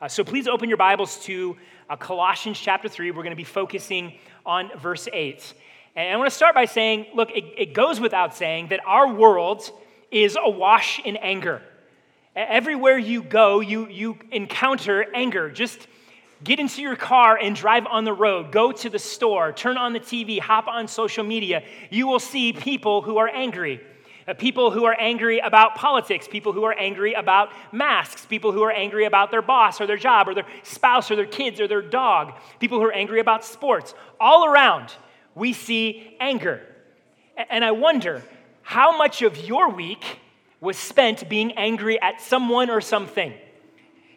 Uh, 0.00 0.08
so 0.08 0.24
please 0.24 0.48
open 0.48 0.66
your 0.70 0.78
Bibles 0.78 1.18
to 1.24 1.54
uh, 1.90 1.94
Colossians 1.94 2.58
chapter 2.58 2.88
3. 2.88 3.10
We're 3.10 3.22
going 3.22 3.32
to 3.32 3.36
be 3.36 3.44
focusing 3.44 4.14
on 4.46 4.70
verse 4.78 5.06
8. 5.12 5.52
And 5.94 6.14
I 6.14 6.16
want 6.16 6.30
to 6.30 6.34
start 6.34 6.54
by 6.54 6.64
saying 6.64 7.08
look, 7.14 7.30
it, 7.32 7.44
it 7.58 7.74
goes 7.74 8.00
without 8.00 8.34
saying 8.34 8.68
that 8.68 8.80
our 8.86 9.12
world 9.12 9.70
is 10.10 10.38
awash 10.42 11.00
in 11.04 11.18
anger. 11.18 11.60
Everywhere 12.34 12.96
you 12.96 13.22
go, 13.22 13.60
you, 13.60 13.88
you 13.88 14.16
encounter 14.32 15.04
anger. 15.14 15.50
Just 15.50 15.86
get 16.42 16.58
into 16.60 16.80
your 16.80 16.96
car 16.96 17.36
and 17.36 17.54
drive 17.54 17.84
on 17.84 18.04
the 18.04 18.14
road, 18.14 18.52
go 18.52 18.72
to 18.72 18.88
the 18.88 18.98
store, 18.98 19.52
turn 19.52 19.76
on 19.76 19.92
the 19.92 20.00
TV, 20.00 20.40
hop 20.40 20.66
on 20.66 20.88
social 20.88 21.24
media. 21.24 21.62
You 21.90 22.06
will 22.06 22.20
see 22.20 22.54
people 22.54 23.02
who 23.02 23.18
are 23.18 23.28
angry. 23.28 23.82
Uh, 24.28 24.34
people 24.34 24.70
who 24.70 24.84
are 24.84 24.96
angry 24.98 25.38
about 25.38 25.74
politics, 25.74 26.28
people 26.28 26.52
who 26.52 26.64
are 26.64 26.74
angry 26.74 27.14
about 27.14 27.50
masks, 27.72 28.26
people 28.26 28.52
who 28.52 28.62
are 28.62 28.70
angry 28.70 29.04
about 29.04 29.30
their 29.30 29.42
boss 29.42 29.80
or 29.80 29.86
their 29.86 29.96
job 29.96 30.28
or 30.28 30.34
their 30.34 30.46
spouse 30.62 31.10
or 31.10 31.16
their 31.16 31.26
kids 31.26 31.60
or 31.60 31.66
their 31.66 31.82
dog, 31.82 32.34
people 32.58 32.78
who 32.78 32.84
are 32.84 32.92
angry 32.92 33.20
about 33.20 33.44
sports. 33.44 33.94
All 34.18 34.46
around, 34.46 34.92
we 35.34 35.52
see 35.52 36.16
anger. 36.20 36.60
And 37.48 37.64
I 37.64 37.70
wonder 37.70 38.22
how 38.62 38.96
much 38.96 39.22
of 39.22 39.36
your 39.38 39.70
week 39.70 40.18
was 40.60 40.76
spent 40.76 41.28
being 41.28 41.52
angry 41.52 42.00
at 42.00 42.20
someone 42.20 42.68
or 42.68 42.80
something. 42.80 43.32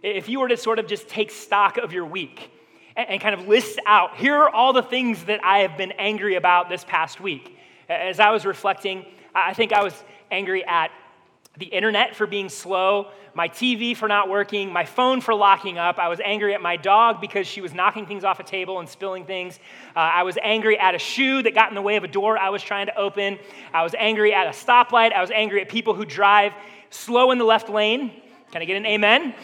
If 0.02 0.28
you 0.28 0.42
were 0.42 0.50
to 0.50 0.58
sort 0.58 0.80
of 0.80 0.88
just 0.88 1.08
take 1.08 1.32
stock 1.32 1.78
of 1.78 1.94
your 1.94 2.06
week 2.06 2.52
and 2.98 3.22
kind 3.22 3.34
of 3.34 3.48
list 3.48 3.80
out, 3.88 4.18
here 4.18 4.36
are 4.36 4.50
all 4.50 4.74
the 4.74 4.84
things 4.84 5.24
that 5.26 5.44
I 5.44 5.60
have 5.60 5.78
been 5.78 5.94
angry 5.94 6.36
about 6.36 6.68
this 6.68 6.84
past 6.84 7.22
week. 7.22 7.58
As 7.88 8.20
I 8.20 8.32
was 8.32 8.46
reflecting, 8.46 9.06
I 9.36 9.54
think 9.54 9.74
I 9.74 9.84
was 9.84 9.94
angry 10.32 10.66
at 10.66 10.92
the 11.58 11.66
internet 11.66 12.16
for 12.16 12.26
being 12.26 12.50
slow, 12.50 13.10
my 13.36 13.48
TV 13.48 13.96
for 13.96 14.08
not 14.08 14.28
working, 14.28 14.74
my 14.74 14.86
phone 14.86 15.22
for 15.22 15.36
locking 15.36 15.78
up. 15.78 16.00
I 16.00 16.08
was 16.08 16.20
angry 16.24 16.56
at 16.56 16.62
my 16.62 16.78
dog 16.78 17.22
because 17.22 17.46
she 17.46 17.62
was 17.62 17.74
knocking 17.74 18.08
things 18.08 18.24
off 18.24 18.40
a 18.40 18.44
table 18.44 18.80
and 18.80 18.90
spilling 18.90 19.26
things. 19.26 19.60
Uh, 19.96 20.00
I 20.00 20.24
was 20.24 20.38
angry 20.42 20.80
at 20.80 20.96
a 20.96 21.00
shoe 21.00 21.44
that 21.44 21.54
got 21.54 21.70
in 21.70 21.76
the 21.76 21.82
way 21.82 21.96
of 21.96 22.04
a 22.04 22.08
door 22.08 22.38
I 22.40 22.50
was 22.50 22.64
trying 22.64 22.88
to 22.88 22.98
open. 22.98 23.38
I 23.72 23.84
was 23.84 23.94
angry 23.98 24.34
at 24.34 24.48
a 24.48 24.50
stoplight. 24.50 25.14
I 25.14 25.22
was 25.22 25.30
angry 25.30 25.62
at 25.62 25.70
people 25.70 25.94
who 25.94 26.06
drive 26.06 26.54
slow 26.90 27.32
in 27.32 27.38
the 27.38 27.46
left 27.46 27.70
lane. 27.70 28.12
Can 28.52 28.62
I 28.62 28.66
get 28.66 28.78
an 28.78 28.86
amen? 28.88 29.36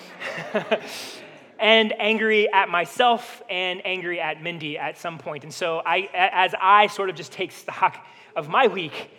and 1.59 1.93
angry 1.99 2.51
at 2.51 2.69
myself 2.69 3.43
and 3.49 3.81
angry 3.85 4.19
at 4.19 4.41
Mindy 4.41 4.79
at 4.79 4.97
some 4.97 5.19
point. 5.19 5.43
And 5.43 5.53
so 5.53 5.81
I, 5.85 6.09
as 6.13 6.55
I 6.59 6.87
sort 6.87 7.09
of 7.09 7.15
just 7.15 7.31
take 7.31 7.51
stock 7.51 8.03
of 8.35 8.49
my 8.49 8.67
week, 8.67 9.11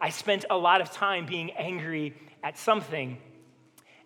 I 0.00 0.10
spent 0.10 0.44
a 0.50 0.56
lot 0.56 0.80
of 0.80 0.90
time 0.90 1.26
being 1.26 1.50
angry 1.52 2.14
at 2.42 2.58
something. 2.58 3.18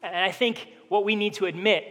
And 0.03 0.17
I 0.17 0.33
think 0.33 0.67
what 0.89 1.05
we 1.05 1.17
need 1.17 1.35
to 1.35 1.47
admit, 1.47 1.85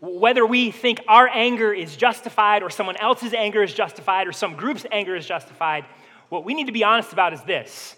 whether 0.00 0.44
we 0.44 0.70
think 0.70 1.00
our 1.08 1.28
anger 1.28 1.72
is 1.72 1.96
justified 1.96 2.62
or 2.62 2.70
someone 2.70 2.96
else's 2.96 3.32
anger 3.32 3.62
is 3.62 3.72
justified 3.72 4.26
or 4.26 4.32
some 4.32 4.54
group's 4.54 4.84
anger 4.90 5.16
is 5.16 5.26
justified, 5.26 5.84
what 6.28 6.44
we 6.44 6.54
need 6.54 6.66
to 6.66 6.72
be 6.72 6.84
honest 6.84 7.12
about 7.12 7.32
is 7.32 7.42
this 7.42 7.96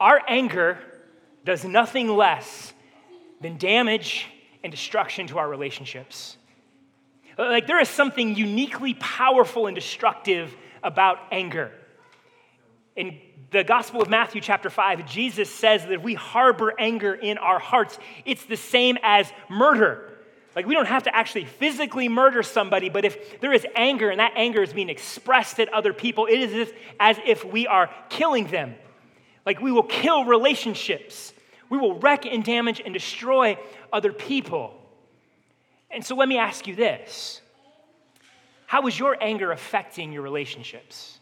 our 0.00 0.20
anger 0.28 0.78
does 1.44 1.64
nothing 1.64 2.08
less 2.08 2.72
than 3.40 3.58
damage 3.58 4.26
and 4.62 4.70
destruction 4.70 5.26
to 5.28 5.38
our 5.38 5.48
relationships. 5.48 6.36
Like, 7.36 7.66
there 7.66 7.80
is 7.80 7.88
something 7.88 8.34
uniquely 8.34 8.94
powerful 8.94 9.66
and 9.66 9.74
destructive 9.74 10.54
about 10.82 11.18
anger. 11.30 11.72
In 12.96 13.18
the 13.50 13.64
Gospel 13.64 14.02
of 14.02 14.08
Matthew, 14.08 14.40
chapter 14.40 14.70
5, 14.70 15.06
Jesus 15.06 15.50
says 15.50 15.82
that 15.82 15.92
if 15.92 16.02
we 16.02 16.14
harbor 16.14 16.74
anger 16.78 17.14
in 17.14 17.38
our 17.38 17.58
hearts, 17.58 17.98
it's 18.24 18.44
the 18.44 18.56
same 18.56 18.98
as 19.02 19.32
murder. 19.48 20.10
Like, 20.54 20.66
we 20.66 20.74
don't 20.74 20.86
have 20.86 21.04
to 21.04 21.14
actually 21.14 21.46
physically 21.46 22.08
murder 22.08 22.42
somebody, 22.44 22.88
but 22.88 23.04
if 23.04 23.40
there 23.40 23.52
is 23.52 23.66
anger 23.74 24.10
and 24.10 24.20
that 24.20 24.32
anger 24.36 24.62
is 24.62 24.72
being 24.72 24.88
expressed 24.88 25.58
at 25.58 25.72
other 25.72 25.92
people, 25.92 26.26
it 26.26 26.38
is 26.38 26.72
as 27.00 27.18
if 27.26 27.44
we 27.44 27.66
are 27.66 27.90
killing 28.08 28.46
them. 28.46 28.74
Like, 29.44 29.60
we 29.60 29.72
will 29.72 29.82
kill 29.82 30.24
relationships, 30.24 31.32
we 31.70 31.78
will 31.78 31.98
wreck 31.98 32.26
and 32.26 32.44
damage 32.44 32.80
and 32.84 32.94
destroy 32.94 33.58
other 33.92 34.12
people. 34.12 34.80
And 35.90 36.04
so, 36.04 36.14
let 36.14 36.28
me 36.28 36.38
ask 36.38 36.68
you 36.68 36.76
this 36.76 37.40
How 38.66 38.86
is 38.86 38.96
your 38.96 39.16
anger 39.20 39.50
affecting 39.50 40.12
your 40.12 40.22
relationships? 40.22 41.18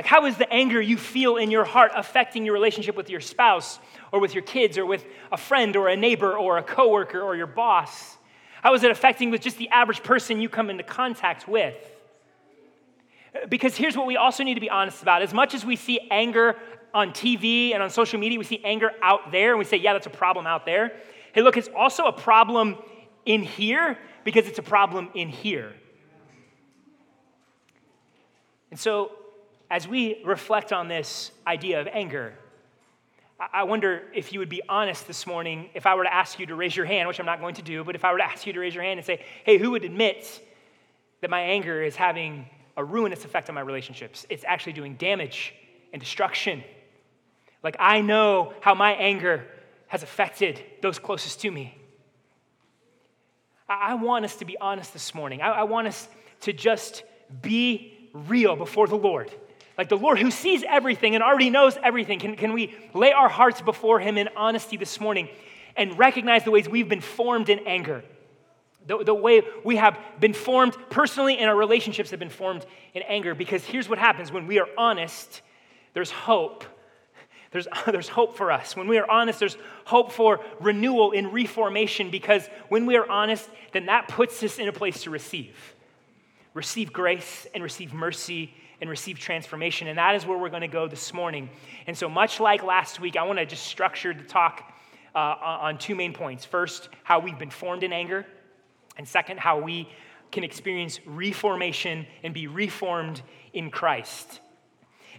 Like, 0.00 0.06
how 0.06 0.24
is 0.24 0.38
the 0.38 0.50
anger 0.50 0.80
you 0.80 0.96
feel 0.96 1.36
in 1.36 1.50
your 1.50 1.66
heart 1.66 1.92
affecting 1.94 2.46
your 2.46 2.54
relationship 2.54 2.96
with 2.96 3.10
your 3.10 3.20
spouse 3.20 3.78
or 4.12 4.18
with 4.18 4.32
your 4.32 4.42
kids 4.42 4.78
or 4.78 4.86
with 4.86 5.04
a 5.30 5.36
friend 5.36 5.76
or 5.76 5.88
a 5.88 5.96
neighbor 5.96 6.38
or 6.38 6.56
a 6.56 6.62
coworker 6.62 7.20
or 7.20 7.36
your 7.36 7.46
boss? 7.46 8.16
How 8.62 8.72
is 8.72 8.82
it 8.82 8.90
affecting 8.90 9.30
with 9.30 9.42
just 9.42 9.58
the 9.58 9.68
average 9.68 10.02
person 10.02 10.40
you 10.40 10.48
come 10.48 10.70
into 10.70 10.82
contact 10.82 11.46
with? 11.46 11.74
Because 13.50 13.76
here's 13.76 13.94
what 13.94 14.06
we 14.06 14.16
also 14.16 14.42
need 14.42 14.54
to 14.54 14.60
be 14.62 14.70
honest 14.70 15.02
about. 15.02 15.20
As 15.20 15.34
much 15.34 15.52
as 15.52 15.66
we 15.66 15.76
see 15.76 16.00
anger 16.10 16.56
on 16.94 17.10
TV 17.10 17.74
and 17.74 17.82
on 17.82 17.90
social 17.90 18.18
media, 18.18 18.38
we 18.38 18.46
see 18.46 18.64
anger 18.64 18.92
out 19.02 19.30
there 19.30 19.50
and 19.50 19.58
we 19.58 19.66
say, 19.66 19.76
yeah, 19.76 19.92
that's 19.92 20.06
a 20.06 20.08
problem 20.08 20.46
out 20.46 20.64
there. 20.64 20.92
Hey, 21.34 21.42
look, 21.42 21.58
it's 21.58 21.68
also 21.76 22.06
a 22.06 22.12
problem 22.12 22.78
in 23.26 23.42
here 23.42 23.98
because 24.24 24.46
it's 24.46 24.58
a 24.58 24.62
problem 24.62 25.10
in 25.14 25.28
here. 25.28 25.74
And 28.70 28.80
so 28.80 29.10
as 29.70 29.86
we 29.86 30.20
reflect 30.24 30.72
on 30.72 30.88
this 30.88 31.30
idea 31.46 31.80
of 31.80 31.86
anger, 31.86 32.34
I 33.52 33.62
wonder 33.62 34.02
if 34.12 34.32
you 34.32 34.40
would 34.40 34.50
be 34.50 34.60
honest 34.68 35.06
this 35.06 35.26
morning 35.26 35.70
if 35.72 35.86
I 35.86 35.94
were 35.94 36.04
to 36.04 36.12
ask 36.12 36.38
you 36.38 36.46
to 36.46 36.54
raise 36.54 36.76
your 36.76 36.84
hand, 36.84 37.08
which 37.08 37.18
I'm 37.20 37.26
not 37.26 37.40
going 37.40 37.54
to 37.54 37.62
do, 37.62 37.84
but 37.84 37.94
if 37.94 38.04
I 38.04 38.12
were 38.12 38.18
to 38.18 38.24
ask 38.24 38.46
you 38.46 38.52
to 38.52 38.60
raise 38.60 38.74
your 38.74 38.84
hand 38.84 38.98
and 38.98 39.06
say, 39.06 39.24
hey, 39.44 39.56
who 39.56 39.70
would 39.70 39.84
admit 39.84 40.46
that 41.22 41.30
my 41.30 41.40
anger 41.40 41.82
is 41.82 41.96
having 41.96 42.46
a 42.76 42.84
ruinous 42.84 43.24
effect 43.24 43.48
on 43.48 43.54
my 43.54 43.62
relationships? 43.62 44.26
It's 44.28 44.44
actually 44.46 44.74
doing 44.74 44.96
damage 44.96 45.54
and 45.92 46.02
destruction. 46.02 46.62
Like, 47.62 47.76
I 47.78 48.02
know 48.02 48.52
how 48.60 48.74
my 48.74 48.92
anger 48.92 49.46
has 49.86 50.02
affected 50.02 50.62
those 50.82 50.98
closest 50.98 51.40
to 51.40 51.50
me. 51.50 51.78
I 53.68 53.94
want 53.94 54.24
us 54.24 54.36
to 54.36 54.44
be 54.44 54.58
honest 54.58 54.92
this 54.92 55.14
morning. 55.14 55.40
I 55.40 55.62
want 55.62 55.86
us 55.86 56.08
to 56.40 56.52
just 56.52 57.04
be 57.40 58.10
real 58.12 58.56
before 58.56 58.86
the 58.86 58.96
Lord 58.96 59.32
like 59.80 59.88
the 59.88 59.96
Lord 59.96 60.18
who 60.18 60.30
sees 60.30 60.62
everything 60.68 61.14
and 61.14 61.24
already 61.24 61.48
knows 61.48 61.78
everything, 61.82 62.18
can, 62.18 62.36
can 62.36 62.52
we 62.52 62.76
lay 62.92 63.12
our 63.12 63.30
hearts 63.30 63.62
before 63.62 63.98
Him 63.98 64.18
in 64.18 64.28
honesty 64.36 64.76
this 64.76 65.00
morning 65.00 65.30
and 65.74 65.98
recognize 65.98 66.44
the 66.44 66.50
ways 66.50 66.68
we've 66.68 66.90
been 66.90 67.00
formed 67.00 67.48
in 67.48 67.60
anger? 67.60 68.04
The, 68.86 69.02
the 69.02 69.14
way 69.14 69.40
we 69.64 69.76
have 69.76 69.98
been 70.20 70.34
formed 70.34 70.76
personally 70.90 71.38
and 71.38 71.48
our 71.48 71.56
relationships 71.56 72.10
have 72.10 72.20
been 72.20 72.28
formed 72.28 72.66
in 72.92 73.00
anger. 73.04 73.34
Because 73.34 73.64
here's 73.64 73.88
what 73.88 73.98
happens 73.98 74.30
when 74.30 74.46
we 74.46 74.60
are 74.60 74.68
honest, 74.76 75.40
there's 75.94 76.10
hope. 76.10 76.62
There's, 77.50 77.66
there's 77.86 78.08
hope 78.08 78.36
for 78.36 78.52
us. 78.52 78.76
When 78.76 78.86
we 78.86 78.98
are 78.98 79.10
honest, 79.10 79.38
there's 79.38 79.56
hope 79.86 80.12
for 80.12 80.40
renewal 80.60 81.12
and 81.12 81.32
reformation 81.32 82.10
because 82.10 82.46
when 82.68 82.84
we 82.84 82.96
are 82.96 83.10
honest, 83.10 83.48
then 83.72 83.86
that 83.86 84.08
puts 84.08 84.42
us 84.42 84.58
in 84.58 84.68
a 84.68 84.72
place 84.74 85.04
to 85.04 85.10
receive. 85.10 85.56
Receive 86.52 86.92
grace 86.92 87.46
and 87.54 87.62
receive 87.62 87.94
mercy 87.94 88.52
and 88.80 88.88
receive 88.88 89.18
transformation. 89.18 89.88
And 89.88 89.98
that 89.98 90.14
is 90.14 90.26
where 90.26 90.38
we're 90.38 90.48
going 90.48 90.62
to 90.62 90.68
go 90.68 90.88
this 90.88 91.12
morning. 91.12 91.50
And 91.86 91.96
so, 91.96 92.08
much 92.08 92.40
like 92.40 92.62
last 92.62 93.00
week, 93.00 93.16
I 93.16 93.24
want 93.24 93.38
to 93.38 93.46
just 93.46 93.64
structure 93.64 94.14
the 94.14 94.24
talk 94.24 94.72
uh, 95.14 95.18
on 95.18 95.78
two 95.78 95.94
main 95.94 96.12
points. 96.12 96.44
First, 96.44 96.88
how 97.02 97.18
we've 97.18 97.38
been 97.38 97.50
formed 97.50 97.82
in 97.82 97.92
anger, 97.92 98.26
and 98.96 99.06
second, 99.06 99.40
how 99.40 99.60
we 99.60 99.88
can 100.30 100.44
experience 100.44 101.00
reformation 101.04 102.06
and 102.22 102.32
be 102.32 102.46
reformed 102.46 103.20
in 103.52 103.70
Christ. 103.70 104.40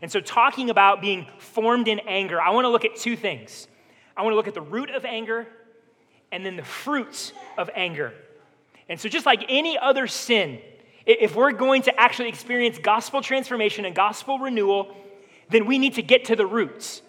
And 0.02 0.12
so, 0.12 0.20
talking 0.20 0.70
about 0.70 1.02
being 1.02 1.28
formed 1.38 1.88
in 1.88 2.00
anger, 2.00 2.42
I 2.42 2.50
want 2.52 2.66
to 2.66 2.70
look 2.70 2.86
at 2.86 2.96
two 2.96 3.16
things. 3.16 3.68
I 4.18 4.24
want 4.24 4.34
to 4.34 4.36
look 4.36 4.48
at 4.48 4.54
the 4.54 4.62
root 4.62 4.90
of 4.90 5.06
anger 5.06 5.48
and 6.32 6.46
then 6.46 6.56
the 6.56 6.64
fruits 6.64 7.34
of 7.58 7.70
anger. 7.76 8.14
And 8.90 9.00
so, 9.00 9.10
just 9.10 9.26
like 9.26 9.46
any 9.48 9.78
other 9.78 10.08
sin, 10.08 10.60
if 11.06 11.36
we're 11.36 11.52
going 11.52 11.84
to 11.84 12.00
actually 12.00 12.30
experience 12.30 12.78
gospel 12.78 13.22
transformation 13.22 13.86
and 13.86 13.96
gospel 13.96 14.40
renewal, 14.40 14.96
then 15.50 15.66
we 15.66 15.78
need 15.80 15.96
to 15.96 16.02
get 16.02 16.26
to 16.26 16.36
the 16.36 16.46
roots. 16.46 17.02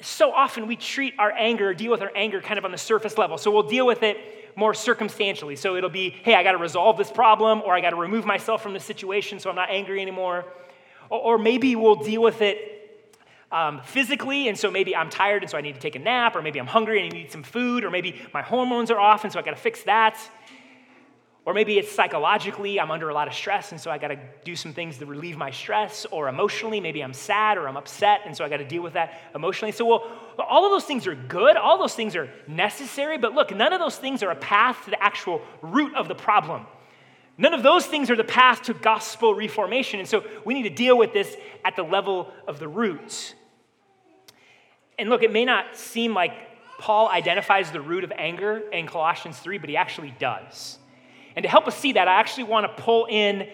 So 0.00 0.32
often 0.32 0.66
we 0.66 0.76
treat 0.76 1.14
our 1.18 1.32
anger, 1.32 1.72
deal 1.72 1.90
with 1.90 2.02
our 2.02 2.12
anger 2.14 2.40
kind 2.40 2.58
of 2.58 2.64
on 2.64 2.72
the 2.72 2.78
surface 2.78 3.16
level. 3.16 3.38
So 3.38 3.50
we'll 3.50 3.62
deal 3.62 3.86
with 3.86 4.02
it 4.02 4.16
more 4.56 4.74
circumstantially. 4.74 5.56
So 5.56 5.76
it'll 5.76 5.90
be, 5.90 6.10
hey, 6.10 6.34
I 6.34 6.42
got 6.42 6.52
to 6.52 6.58
resolve 6.58 6.96
this 6.96 7.10
problem, 7.10 7.62
or 7.62 7.74
I 7.74 7.80
got 7.80 7.90
to 7.90 7.96
remove 7.96 8.24
myself 8.24 8.62
from 8.62 8.72
the 8.72 8.80
situation 8.80 9.38
so 9.38 9.50
I'm 9.50 9.56
not 9.56 9.70
angry 9.70 10.00
anymore. 10.00 10.44
Or, 11.08 11.38
maybe 11.38 11.76
we'll 11.76 11.96
deal 11.96 12.20
with 12.20 12.42
it 12.42 13.08
um, 13.52 13.80
physically, 13.84 14.48
and 14.48 14.58
so 14.58 14.72
maybe 14.72 14.96
I'm 14.96 15.08
tired 15.08 15.42
and 15.42 15.50
so 15.50 15.56
I 15.56 15.60
need 15.60 15.76
to 15.76 15.80
take 15.80 15.94
a 15.94 16.00
nap, 16.00 16.34
or 16.34 16.42
maybe 16.42 16.58
I'm 16.58 16.66
hungry 16.66 17.00
and 17.00 17.14
I 17.14 17.16
need 17.16 17.30
some 17.30 17.44
food, 17.44 17.84
or 17.84 17.90
maybe 17.90 18.20
my 18.34 18.42
hormones 18.42 18.90
are 18.90 18.98
off 18.98 19.22
and 19.22 19.32
so 19.32 19.38
I 19.38 19.42
got 19.42 19.52
to 19.52 19.56
fix 19.56 19.84
that. 19.84 20.18
Or 21.46 21.54
maybe 21.54 21.78
it's 21.78 21.92
psychologically, 21.92 22.80
I'm 22.80 22.90
under 22.90 23.08
a 23.08 23.14
lot 23.14 23.28
of 23.28 23.34
stress, 23.34 23.70
and 23.70 23.80
so 23.80 23.88
I 23.88 23.98
got 23.98 24.08
to 24.08 24.18
do 24.42 24.56
some 24.56 24.72
things 24.72 24.98
to 24.98 25.06
relieve 25.06 25.36
my 25.36 25.52
stress. 25.52 26.04
Or 26.10 26.28
emotionally, 26.28 26.80
maybe 26.80 27.02
I'm 27.02 27.14
sad 27.14 27.56
or 27.56 27.68
I'm 27.68 27.76
upset, 27.76 28.22
and 28.26 28.36
so 28.36 28.44
I 28.44 28.48
got 28.48 28.56
to 28.56 28.64
deal 28.64 28.82
with 28.82 28.94
that 28.94 29.20
emotionally. 29.32 29.70
So, 29.70 29.86
well, 29.86 30.10
all 30.38 30.66
of 30.66 30.72
those 30.72 30.84
things 30.84 31.06
are 31.06 31.14
good, 31.14 31.56
all 31.56 31.78
those 31.78 31.94
things 31.94 32.16
are 32.16 32.28
necessary, 32.48 33.16
but 33.16 33.32
look, 33.32 33.54
none 33.54 33.72
of 33.72 33.78
those 33.78 33.96
things 33.96 34.24
are 34.24 34.30
a 34.30 34.36
path 34.36 34.84
to 34.86 34.90
the 34.90 35.00
actual 35.00 35.40
root 35.62 35.94
of 35.94 36.08
the 36.08 36.16
problem. 36.16 36.66
None 37.38 37.54
of 37.54 37.62
those 37.62 37.86
things 37.86 38.10
are 38.10 38.16
the 38.16 38.24
path 38.24 38.62
to 38.62 38.74
gospel 38.74 39.32
reformation. 39.32 40.00
And 40.00 40.08
so 40.08 40.24
we 40.44 40.52
need 40.52 40.64
to 40.64 40.74
deal 40.74 40.98
with 40.98 41.12
this 41.12 41.36
at 41.64 41.76
the 41.76 41.84
level 41.84 42.32
of 42.48 42.58
the 42.58 42.66
roots. 42.66 43.34
And 44.98 45.10
look, 45.10 45.22
it 45.22 45.30
may 45.30 45.44
not 45.44 45.76
seem 45.76 46.12
like 46.12 46.32
Paul 46.78 47.08
identifies 47.08 47.70
the 47.70 47.80
root 47.80 48.02
of 48.02 48.12
anger 48.16 48.62
in 48.72 48.86
Colossians 48.88 49.38
3, 49.38 49.58
but 49.58 49.68
he 49.68 49.76
actually 49.76 50.14
does. 50.18 50.78
And 51.36 51.42
to 51.42 51.48
help 51.48 51.68
us 51.68 51.76
see 51.76 51.92
that, 51.92 52.08
I 52.08 52.18
actually 52.18 52.44
want 52.44 52.66
to 52.66 52.82
pull 52.82 53.06
in 53.08 53.46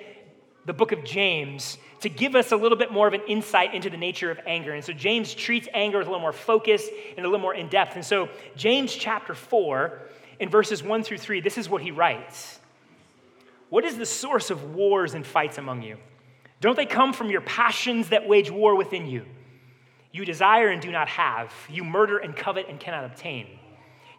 the 0.64 0.72
book 0.72 0.92
of 0.92 1.04
James 1.04 1.76
to 2.00 2.08
give 2.08 2.34
us 2.36 2.52
a 2.52 2.56
little 2.56 2.78
bit 2.78 2.92
more 2.92 3.08
of 3.08 3.14
an 3.14 3.22
insight 3.26 3.74
into 3.74 3.90
the 3.90 3.96
nature 3.96 4.30
of 4.30 4.38
anger. 4.46 4.72
And 4.72 4.84
so 4.84 4.92
James 4.92 5.34
treats 5.34 5.68
anger 5.74 5.98
with 5.98 6.06
a 6.06 6.10
little 6.10 6.20
more 6.20 6.32
focus 6.32 6.88
and 7.16 7.26
a 7.26 7.28
little 7.28 7.40
more 7.40 7.54
in 7.54 7.68
depth. 7.68 7.96
And 7.96 8.04
so, 8.04 8.28
James 8.56 8.94
chapter 8.94 9.34
4, 9.34 10.00
in 10.38 10.48
verses 10.48 10.82
1 10.82 11.02
through 11.02 11.18
3, 11.18 11.40
this 11.40 11.58
is 11.58 11.68
what 11.68 11.82
he 11.82 11.90
writes 11.90 12.60
What 13.68 13.84
is 13.84 13.96
the 13.96 14.06
source 14.06 14.50
of 14.50 14.74
wars 14.74 15.14
and 15.14 15.26
fights 15.26 15.58
among 15.58 15.82
you? 15.82 15.96
Don't 16.60 16.76
they 16.76 16.86
come 16.86 17.12
from 17.12 17.30
your 17.30 17.40
passions 17.40 18.10
that 18.10 18.28
wage 18.28 18.50
war 18.50 18.76
within 18.76 19.06
you? 19.06 19.24
You 20.12 20.24
desire 20.24 20.68
and 20.68 20.80
do 20.80 20.92
not 20.92 21.08
have. 21.08 21.52
You 21.68 21.82
murder 21.82 22.18
and 22.18 22.36
covet 22.36 22.66
and 22.68 22.78
cannot 22.78 23.04
obtain. 23.04 23.46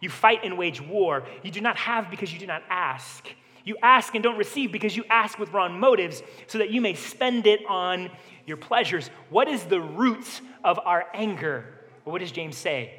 You 0.00 0.10
fight 0.10 0.40
and 0.44 0.58
wage 0.58 0.80
war. 0.80 1.24
You 1.42 1.50
do 1.50 1.60
not 1.60 1.76
have 1.76 2.10
because 2.10 2.32
you 2.32 2.38
do 2.38 2.46
not 2.46 2.62
ask. 2.68 3.26
You 3.64 3.76
ask 3.82 4.14
and 4.14 4.22
don't 4.22 4.36
receive 4.36 4.72
because 4.72 4.96
you 4.96 5.04
ask 5.08 5.38
with 5.38 5.52
wrong 5.52 5.80
motives 5.80 6.22
so 6.46 6.58
that 6.58 6.70
you 6.70 6.80
may 6.80 6.94
spend 6.94 7.46
it 7.46 7.60
on 7.66 8.10
your 8.46 8.58
pleasures. 8.58 9.08
What 9.30 9.48
is 9.48 9.64
the 9.64 9.80
root 9.80 10.40
of 10.62 10.78
our 10.84 11.06
anger? 11.14 11.64
What 12.04 12.20
does 12.20 12.30
James 12.30 12.56
say? 12.56 12.92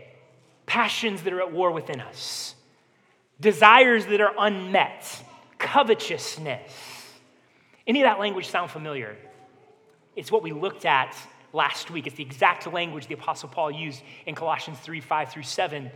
Passions 0.66 1.22
that 1.22 1.34
are 1.34 1.42
at 1.42 1.52
war 1.52 1.72
within 1.72 2.02
us, 2.02 2.56
desires 3.40 4.08
that 4.08 4.20
are 4.20 4.34
unmet, 4.38 5.24
covetousness. 5.60 6.72
Any 7.86 8.02
of 8.02 8.06
that 8.06 8.20
language 8.20 8.48
sound 8.48 8.72
familiar? 8.72 9.16
It's 10.16 10.32
what 10.32 10.42
we 10.42 10.52
looked 10.52 10.86
at 10.86 11.16
last 11.54 11.92
week. 11.92 12.08
It's 12.08 12.16
the 12.16 12.24
exact 12.24 12.66
language 12.72 13.06
the 13.08 13.14
Apostle 13.14 13.50
Paul 13.50 13.70
used 13.70 14.02
in 14.26 14.34
Colossians 14.34 14.80
3 14.80 15.00
5 15.00 15.32
through 15.32 15.44
7. 15.44 15.92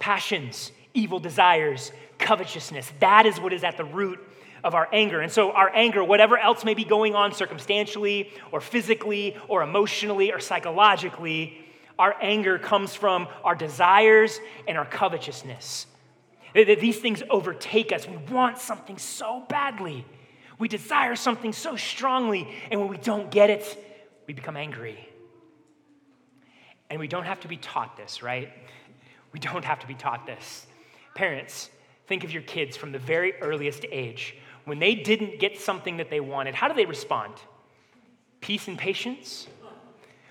Passions, 0.00 0.72
evil 0.94 1.18
desires, 1.18 1.92
covetousness. 2.18 2.92
That 3.00 3.26
is 3.26 3.40
what 3.40 3.52
is 3.52 3.64
at 3.64 3.76
the 3.76 3.84
root 3.84 4.18
of 4.64 4.74
our 4.74 4.88
anger. 4.92 5.20
And 5.20 5.32
so, 5.32 5.52
our 5.52 5.70
anger, 5.74 6.04
whatever 6.04 6.38
else 6.38 6.64
may 6.64 6.74
be 6.74 6.84
going 6.84 7.14
on 7.14 7.34
circumstantially 7.34 8.30
or 8.52 8.60
physically 8.60 9.36
or 9.48 9.62
emotionally 9.62 10.32
or 10.32 10.38
psychologically, 10.38 11.58
our 11.98 12.14
anger 12.20 12.58
comes 12.58 12.94
from 12.94 13.28
our 13.44 13.54
desires 13.54 14.40
and 14.66 14.78
our 14.78 14.86
covetousness. 14.86 15.86
These 16.54 16.98
things 16.98 17.22
overtake 17.30 17.92
us. 17.92 18.06
We 18.06 18.16
want 18.16 18.58
something 18.58 18.98
so 18.98 19.44
badly. 19.48 20.04
We 20.58 20.68
desire 20.68 21.16
something 21.16 21.52
so 21.52 21.76
strongly. 21.76 22.48
And 22.70 22.80
when 22.80 22.88
we 22.88 22.98
don't 22.98 23.30
get 23.30 23.50
it, 23.50 23.64
we 24.26 24.34
become 24.34 24.56
angry. 24.56 25.08
And 26.90 27.00
we 27.00 27.08
don't 27.08 27.24
have 27.24 27.40
to 27.40 27.48
be 27.48 27.56
taught 27.56 27.96
this, 27.96 28.22
right? 28.22 28.52
We 29.32 29.40
don't 29.40 29.64
have 29.64 29.80
to 29.80 29.86
be 29.86 29.94
taught 29.94 30.26
this. 30.26 30.66
Parents, 31.14 31.70
think 32.06 32.24
of 32.24 32.32
your 32.32 32.42
kids 32.42 32.76
from 32.76 32.92
the 32.92 32.98
very 32.98 33.34
earliest 33.40 33.84
age. 33.90 34.36
When 34.64 34.78
they 34.78 34.94
didn't 34.94 35.40
get 35.40 35.58
something 35.58 35.96
that 35.96 36.10
they 36.10 36.20
wanted, 36.20 36.54
how 36.54 36.68
do 36.68 36.74
they 36.74 36.86
respond? 36.86 37.34
Peace 38.40 38.68
and 38.68 38.78
patience? 38.78 39.48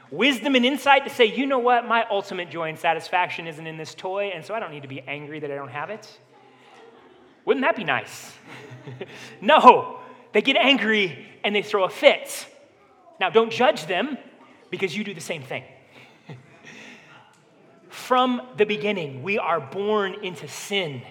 Wisdom 0.09 0.55
and 0.55 0.65
insight 0.65 1.05
to 1.05 1.09
say, 1.09 1.25
you 1.25 1.45
know 1.45 1.59
what, 1.59 1.87
my 1.87 2.05
ultimate 2.09 2.49
joy 2.49 2.69
and 2.69 2.77
satisfaction 2.77 3.47
isn't 3.47 3.65
in 3.65 3.77
this 3.77 3.95
toy, 3.95 4.31
and 4.33 4.43
so 4.43 4.53
I 4.53 4.59
don't 4.59 4.71
need 4.71 4.81
to 4.81 4.89
be 4.89 5.01
angry 5.01 5.39
that 5.39 5.49
I 5.49 5.55
don't 5.55 5.69
have 5.69 5.89
it. 5.89 6.07
Wouldn't 7.45 7.63
that 7.63 7.75
be 7.75 7.83
nice? 7.83 8.33
no, 9.41 9.99
they 10.33 10.41
get 10.41 10.57
angry 10.57 11.27
and 11.43 11.55
they 11.55 11.61
throw 11.61 11.85
a 11.85 11.89
fit. 11.89 12.47
Now, 13.19 13.29
don't 13.29 13.51
judge 13.51 13.85
them 13.85 14.17
because 14.69 14.95
you 14.95 15.03
do 15.03 15.13
the 15.13 15.21
same 15.21 15.43
thing. 15.43 15.63
From 17.91 18.41
the 18.55 18.65
beginning, 18.65 19.21
we 19.21 19.37
are 19.37 19.59
born 19.59 20.15
into 20.23 20.47
sin. 20.47 21.01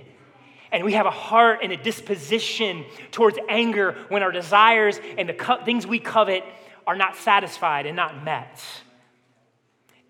And 0.73 0.83
we 0.83 0.95
have 0.95 1.05
a 1.05 1.11
heart 1.11 1.61
and 1.63 1.73
a 1.73 1.77
disposition 1.77 2.87
towards 3.11 3.39
anger 3.51 3.99
when 4.09 4.23
our 4.23 4.33
desires 4.33 4.99
and 5.19 5.29
the 5.29 5.35
co- 5.35 5.63
things 5.63 5.87
we 5.87 5.99
covet 5.99 6.43
are 6.87 6.97
not 6.97 7.17
satisfied 7.17 7.85
and 7.85 7.95
not 7.95 8.25
met. 8.25 8.63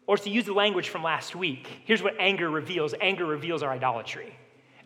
Or 0.06 0.16
to 0.16 0.30
use 0.30 0.44
the 0.44 0.52
language 0.52 0.90
from 0.90 1.02
last 1.02 1.34
week, 1.34 1.66
here's 1.86 2.04
what 2.04 2.14
anger 2.20 2.48
reveals 2.48 2.94
anger 3.00 3.26
reveals 3.26 3.64
our 3.64 3.72
idolatry. 3.72 4.32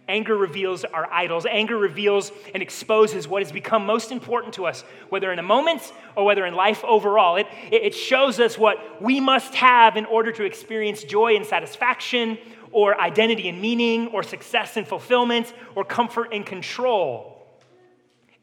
Anger 0.07 0.37
reveals 0.37 0.85
our 0.85 1.11
idols. 1.11 1.47
Anger 1.47 1.79
reveals 1.79 2.31
and 2.53 2.63
exposes 2.63 3.27
what 3.27 3.43
has 3.43 3.51
become 3.51 3.87
most 3.87 4.13
important 4.13 4.55
to 4.55 4.67
us, 4.67 4.83
whether 5.09 5.33
in 5.33 5.39
a 5.39 5.43
moment 5.43 5.93
or 6.15 6.25
whether 6.25 6.45
in 6.45 6.55
life 6.55 6.85
overall. 6.85 7.37
It, 7.37 7.47
it 7.71 7.95
shows 7.95 8.39
us 8.39 8.59
what 8.59 9.01
we 9.01 9.19
must 9.19 9.55
have 9.55 9.97
in 9.97 10.05
order 10.05 10.31
to 10.33 10.45
experience 10.45 11.05
joy 11.05 11.37
and 11.37 11.47
satisfaction, 11.47 12.37
or 12.71 13.01
identity 13.01 13.49
and 13.49 13.63
meaning, 13.63 14.09
or 14.09 14.23
success 14.23 14.77
and 14.77 14.87
fulfillment, 14.87 15.55
or 15.75 15.85
comfort 15.85 16.31
and 16.33 16.45
control. 16.45 17.47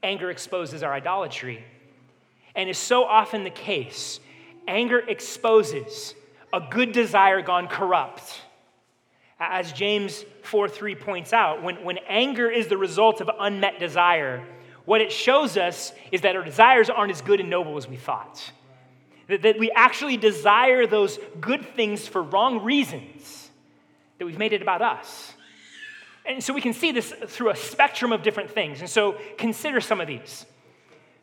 Anger 0.02 0.32
exposes 0.32 0.82
our 0.82 0.94
idolatry. 0.94 1.64
And 2.56 2.70
is 2.70 2.78
so 2.78 3.04
often 3.04 3.44
the 3.44 3.50
case. 3.52 4.20
Anger 4.68 5.00
exposes 5.00 6.16
a 6.52 6.60
good 6.60 6.92
desire 6.92 7.42
gone 7.42 7.68
corrupt 7.68 8.41
as 9.50 9.74
James 9.74 10.24
4 10.44 10.70
3 10.70 10.96
points 10.96 11.34
out, 11.34 11.64
when, 11.64 11.84
when 11.84 11.98
anger 12.08 12.50
is 12.50 12.68
the 12.68 12.78
result 12.78 13.22
of 13.22 13.30
unmet 13.40 13.80
desire, 13.80 14.46
what 14.86 15.02
it 15.02 15.12
shows 15.12 15.58
us 15.58 15.94
is 16.12 16.22
that 16.22 16.36
our 16.36 16.44
desires 16.44 16.90
aren't 16.90 17.12
as 17.12 17.22
good 17.22 17.40
and 17.40 17.50
noble 17.50 17.78
as 17.78 17.88
we 17.88 17.96
thought. 17.96 18.52
That, 19.28 19.42
that 19.44 19.60
we 19.60 19.72
actually 19.72 20.18
desire 20.18 20.86
those 20.86 21.18
good 21.40 21.76
things 21.76 22.08
for 22.08 22.22
wrong 22.22 22.64
reasons, 22.64 23.50
that 24.20 24.26
we've 24.26 24.38
made 24.38 24.54
it 24.54 24.62
about 24.62 24.82
us. 24.82 25.34
And 26.26 26.44
so 26.44 26.54
we 26.54 26.62
can 26.62 26.74
see 26.74 26.92
this 26.92 27.12
through 27.28 27.50
a 27.50 27.56
spectrum 27.56 28.12
of 28.12 28.22
different 28.22 28.52
things. 28.52 28.82
And 28.82 28.90
so 28.90 29.18
consider 29.38 29.82
some 29.82 30.00
of 30.00 30.08
these. 30.08 30.46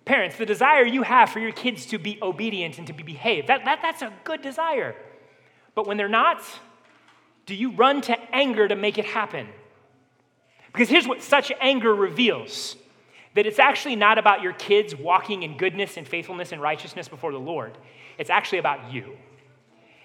Parents, 0.05 0.37
the 0.37 0.47
desire 0.47 0.85
you 0.85 1.03
have 1.03 1.31
for 1.31 1.39
your 1.39 1.53
kids 1.53 1.87
to 1.87 1.99
be 1.99 2.19
obedient 2.21 2.79
and 2.79 2.87
to 2.87 2.93
be 2.93 3.03
behaved, 3.03 3.49
that, 3.49 3.65
that, 3.65 3.81
that's 3.83 4.03
a 4.03 4.13
good 4.25 4.43
desire. 4.43 4.97
But 5.75 5.87
when 5.87 5.97
they're 5.97 6.09
not, 6.09 6.43
do 7.49 7.55
you 7.55 7.71
run 7.71 8.03
to 8.03 8.17
anger 8.31 8.69
to 8.69 8.77
make 8.77 8.99
it 8.99 9.07
happen? 9.07 9.49
Because 10.71 10.91
here's 10.91 11.09
what 11.09 11.23
such 11.23 11.51
anger 11.63 11.95
reveals 11.95 12.77
that 13.35 13.47
it's 13.47 13.59
actually 13.59 13.97
not 13.97 14.19
about 14.19 14.43
your 14.43 14.53
kids 14.53 14.95
walking 14.95 15.43
in 15.43 15.57
goodness 15.57 15.97
and 15.97 16.07
faithfulness 16.07 16.53
and 16.53 16.61
righteousness 16.61 17.09
before 17.09 17.33
the 17.33 17.41
Lord. 17.41 17.79
It's 18.19 18.29
actually 18.29 18.59
about 18.59 18.93
you. 18.93 19.17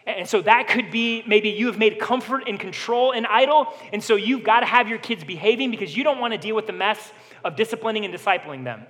And 0.07 0.27
so 0.27 0.41
that 0.41 0.69
could 0.69 0.89
be 0.89 1.21
maybe 1.27 1.49
you 1.49 1.67
have 1.67 1.77
made 1.77 1.99
comfort 1.99 2.43
and 2.47 2.57
control 2.57 3.11
an 3.11 3.25
idol, 3.25 3.73
and 3.91 4.01
so 4.01 4.15
you've 4.15 4.45
got 4.45 4.61
to 4.61 4.65
have 4.65 4.87
your 4.87 4.97
kids 4.97 5.25
behaving 5.25 5.69
because 5.69 5.97
you 5.97 6.05
don't 6.05 6.19
want 6.19 6.33
to 6.33 6.37
deal 6.37 6.55
with 6.55 6.67
the 6.67 6.73
mess 6.73 7.11
of 7.43 7.57
disciplining 7.57 8.05
and 8.05 8.13
discipling 8.13 8.63
them. 8.63 8.85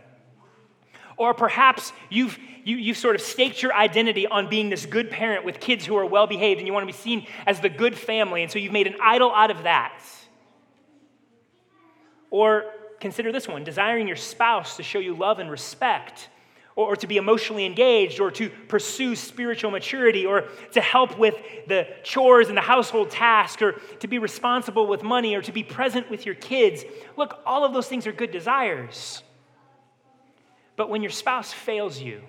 Or 1.18 1.34
perhaps 1.34 1.94
you've, 2.10 2.38
you, 2.64 2.78
you've 2.78 2.98
sort 2.98 3.16
of 3.16 3.22
staked 3.22 3.62
your 3.62 3.74
identity 3.74 4.26
on 4.28 4.50
being 4.50 4.70
this 4.70 4.86
good 4.86 5.12
parent 5.12 5.46
with 5.46 5.60
kids 5.60 5.86
who 5.86 5.96
are 5.98 6.06
well 6.06 6.28
behaved 6.28 6.60
and 6.60 6.68
you 6.68 6.74
want 6.74 6.84
to 6.84 6.92
be 6.94 6.98
seen 6.98 7.28
as 7.46 7.60
the 7.60 7.70
good 7.70 7.98
family, 7.98 8.42
and 8.42 8.52
so 8.52 8.60
you've 8.60 8.72
made 8.72 8.88
an 8.88 8.96
idol 9.02 9.32
out 9.32 9.52
of 9.52 9.64
that. 9.64 10.02
Or 12.30 12.66
consider 13.00 13.32
this 13.32 13.48
one 13.48 13.64
desiring 13.64 14.08
your 14.08 14.16
spouse 14.16 14.78
to 14.78 14.84
show 14.84 15.00
you 15.00 15.16
love 15.16 15.40
and 15.40 15.52
respect, 15.52 16.30
or, 16.76 16.94
or 16.94 16.96
to 16.96 17.06
be 17.06 17.18
emotionally 17.18 17.66
engaged, 17.66 18.20
or 18.20 18.32
to 18.32 18.50
pursue 18.68 19.16
spiritual 19.16 19.70
maturity, 19.70 20.26
or 20.26 20.46
to 20.72 20.82
help 20.82 21.20
with 21.20 21.36
the 21.68 21.86
chores 22.02 22.48
and 22.48 22.58
the 22.58 22.62
household 22.62 23.12
task, 23.12 23.62
or 23.62 23.74
to 24.00 24.08
be 24.08 24.18
responsible 24.18 24.88
with 24.88 25.04
money, 25.04 25.36
or 25.36 25.42
to 25.44 25.52
be 25.52 25.64
present 25.64 26.10
with 26.10 26.26
your 26.26 26.34
kids. 26.36 26.84
Look, 27.18 27.40
all 27.46 27.64
of 27.64 27.74
those 27.74 27.88
things 27.88 28.08
are 28.08 28.12
good 28.12 28.32
desires. 28.32 29.22
But 30.76 30.90
when 30.90 31.02
your 31.02 31.12
spouse 31.12 31.54
fails 31.54 32.00
you, 32.00 32.22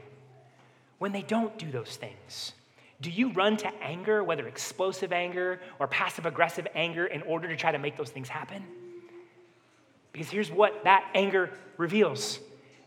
when 0.99 1.13
they 1.13 1.23
don't 1.23 1.59
do 1.59 1.71
those 1.71 1.97
things, 1.97 2.53
do 3.01 3.11
you 3.11 3.31
run 3.33 3.57
to 3.59 3.69
anger, 3.83 4.23
whether 4.23 4.47
explosive 4.47 5.13
anger 5.13 5.61
or 5.79 5.87
passive 5.87 6.27
aggressive 6.27 6.67
anger, 6.75 7.07
in 7.07 7.23
order 7.23 7.49
to 7.49 7.57
try 7.57 7.73
to 7.73 7.79
make 7.79 7.97
those 7.97 8.11
things 8.11 8.29
happen? 8.29 8.65
Because 10.13 10.31
here's 10.31 10.51
what 10.51 10.85
that 10.85 11.11
anger 11.15 11.51
reveals 11.77 12.39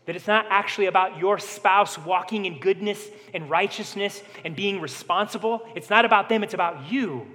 that 0.06 0.16
it's 0.16 0.26
not 0.26 0.46
actually 0.48 0.86
about 0.86 1.18
your 1.18 1.38
spouse 1.38 1.98
walking 1.98 2.46
in 2.46 2.58
goodness 2.60 3.06
and 3.34 3.50
righteousness 3.50 4.22
and 4.42 4.56
being 4.56 4.80
responsible. 4.80 5.68
It's 5.74 5.90
not 5.90 6.06
about 6.06 6.30
them, 6.30 6.42
it's 6.42 6.54
about 6.54 6.90
you. 6.90 7.26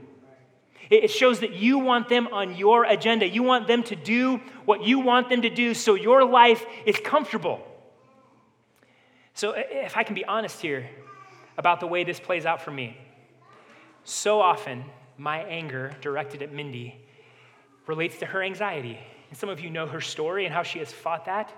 It 0.89 1.09
shows 1.09 1.41
that 1.41 1.53
you 1.53 1.77
want 1.77 2.09
them 2.09 2.27
on 2.29 2.55
your 2.55 2.83
agenda. 2.83 3.27
You 3.27 3.43
want 3.43 3.67
them 3.67 3.83
to 3.83 3.95
do 3.95 4.41
what 4.65 4.83
you 4.83 4.99
want 4.99 5.29
them 5.29 5.43
to 5.43 5.51
do 5.51 5.75
so 5.75 5.93
your 5.93 6.25
life 6.25 6.65
is 6.87 6.95
comfortable. 7.03 7.63
So, 9.33 9.53
if 9.55 9.97
I 9.97 10.03
can 10.03 10.15
be 10.15 10.25
honest 10.25 10.61
here 10.61 10.89
about 11.57 11.79
the 11.79 11.87
way 11.87 12.03
this 12.03 12.19
plays 12.19 12.45
out 12.45 12.61
for 12.61 12.71
me, 12.71 12.97
so 14.03 14.41
often 14.41 14.83
my 15.17 15.43
anger 15.43 15.95
directed 16.01 16.41
at 16.41 16.51
Mindy 16.53 16.99
relates 17.87 18.19
to 18.19 18.25
her 18.25 18.43
anxiety. 18.43 18.99
And 19.29 19.37
some 19.37 19.49
of 19.49 19.59
you 19.59 19.69
know 19.69 19.87
her 19.87 20.01
story 20.01 20.45
and 20.45 20.53
how 20.53 20.63
she 20.63 20.79
has 20.79 20.91
fought 20.91 21.25
that. 21.25 21.51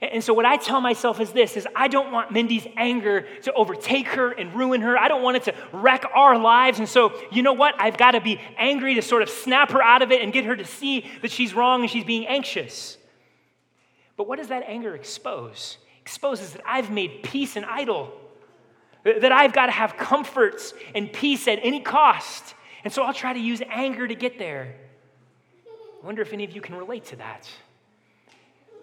And 0.00 0.22
so 0.22 0.32
what 0.32 0.44
I 0.44 0.56
tell 0.56 0.80
myself 0.80 1.18
is 1.18 1.32
this 1.32 1.56
is 1.56 1.66
I 1.74 1.88
don't 1.88 2.12
want 2.12 2.30
Mindy's 2.30 2.66
anger 2.76 3.26
to 3.42 3.52
overtake 3.52 4.06
her 4.08 4.30
and 4.30 4.54
ruin 4.54 4.80
her. 4.82 4.96
I 4.96 5.08
don't 5.08 5.22
want 5.22 5.38
it 5.38 5.42
to 5.44 5.54
wreck 5.72 6.04
our 6.14 6.38
lives. 6.38 6.78
And 6.78 6.88
so, 6.88 7.20
you 7.32 7.42
know 7.42 7.54
what? 7.54 7.74
I've 7.80 7.96
got 7.96 8.12
to 8.12 8.20
be 8.20 8.40
angry 8.56 8.94
to 8.94 9.02
sort 9.02 9.22
of 9.22 9.28
snap 9.28 9.72
her 9.72 9.82
out 9.82 10.02
of 10.02 10.12
it 10.12 10.22
and 10.22 10.32
get 10.32 10.44
her 10.44 10.54
to 10.54 10.64
see 10.64 11.04
that 11.22 11.32
she's 11.32 11.52
wrong 11.52 11.80
and 11.80 11.90
she's 11.90 12.04
being 12.04 12.28
anxious. 12.28 12.96
But 14.16 14.28
what 14.28 14.38
does 14.38 14.48
that 14.48 14.62
anger 14.66 14.94
expose? 14.94 15.78
Exposes 16.08 16.54
that 16.54 16.62
I've 16.64 16.90
made 16.90 17.22
peace 17.22 17.54
an 17.56 17.66
idol. 17.66 18.10
That 19.04 19.30
I've 19.30 19.52
got 19.52 19.66
to 19.66 19.72
have 19.72 19.98
comforts 19.98 20.72
and 20.94 21.12
peace 21.12 21.46
at 21.46 21.58
any 21.62 21.80
cost. 21.80 22.54
And 22.82 22.90
so 22.90 23.02
I'll 23.02 23.12
try 23.12 23.34
to 23.34 23.38
use 23.38 23.60
anger 23.68 24.08
to 24.08 24.14
get 24.14 24.38
there. 24.38 24.74
I 26.02 26.06
wonder 26.06 26.22
if 26.22 26.32
any 26.32 26.44
of 26.44 26.52
you 26.52 26.62
can 26.62 26.76
relate 26.76 27.04
to 27.06 27.16
that. 27.16 27.46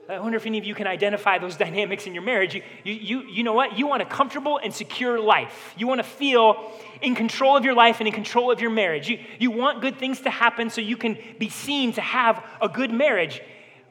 I 0.08 0.20
wonder 0.20 0.36
if 0.36 0.46
any 0.46 0.60
of 0.60 0.65
you 0.65 0.75
can 0.75 0.86
identify 0.86 1.39
those 1.39 1.58
dynamics 1.58 2.05
in 2.05 2.13
your 2.13 2.22
marriage. 2.22 2.53
You, 2.53 2.62
you, 2.84 3.22
you 3.24 3.44
know 3.44 3.53
what? 3.53 3.75
You 3.75 3.88
want 3.88 4.03
a 4.03 4.05
comfortable 4.05 4.60
and 4.63 4.72
secure 4.72 5.20
life. 5.20 5.74
You 5.75 5.88
want 5.88 5.98
to 5.98 6.03
feel 6.08 6.74
in 7.01 7.15
control 7.15 7.58
of 7.58 7.65
your 7.65 7.74
life 7.74 8.01
and 8.01 8.08
in 8.08 8.13
control 8.13 8.51
of 8.51 8.62
your 8.62 8.70
marriage. 8.70 9.10
You, 9.10 9.17
you 9.39 9.50
want 9.50 9.82
good 9.82 9.98
things 9.98 10.22
to 10.22 10.29
happen 10.29 10.70
so 10.70 10.79
you 10.79 10.96
can 10.96 11.17
be 11.39 11.50
seen 11.50 11.91
to 11.94 12.01
have 12.01 12.46
a 12.62 12.70
good 12.70 12.91
marriage. 12.91 13.41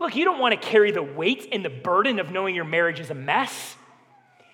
Look, 0.04 0.16
you 0.16 0.26
don't 0.26 0.38
want 0.38 0.52
to 0.52 0.68
carry 0.68 0.90
the 0.90 1.02
weight 1.02 1.48
and 1.50 1.64
the 1.64 1.70
burden 1.70 2.18
of 2.18 2.30
knowing 2.30 2.54
your 2.54 2.66
marriage 2.66 3.00
is 3.00 3.08
a 3.08 3.14
mess. 3.14 3.74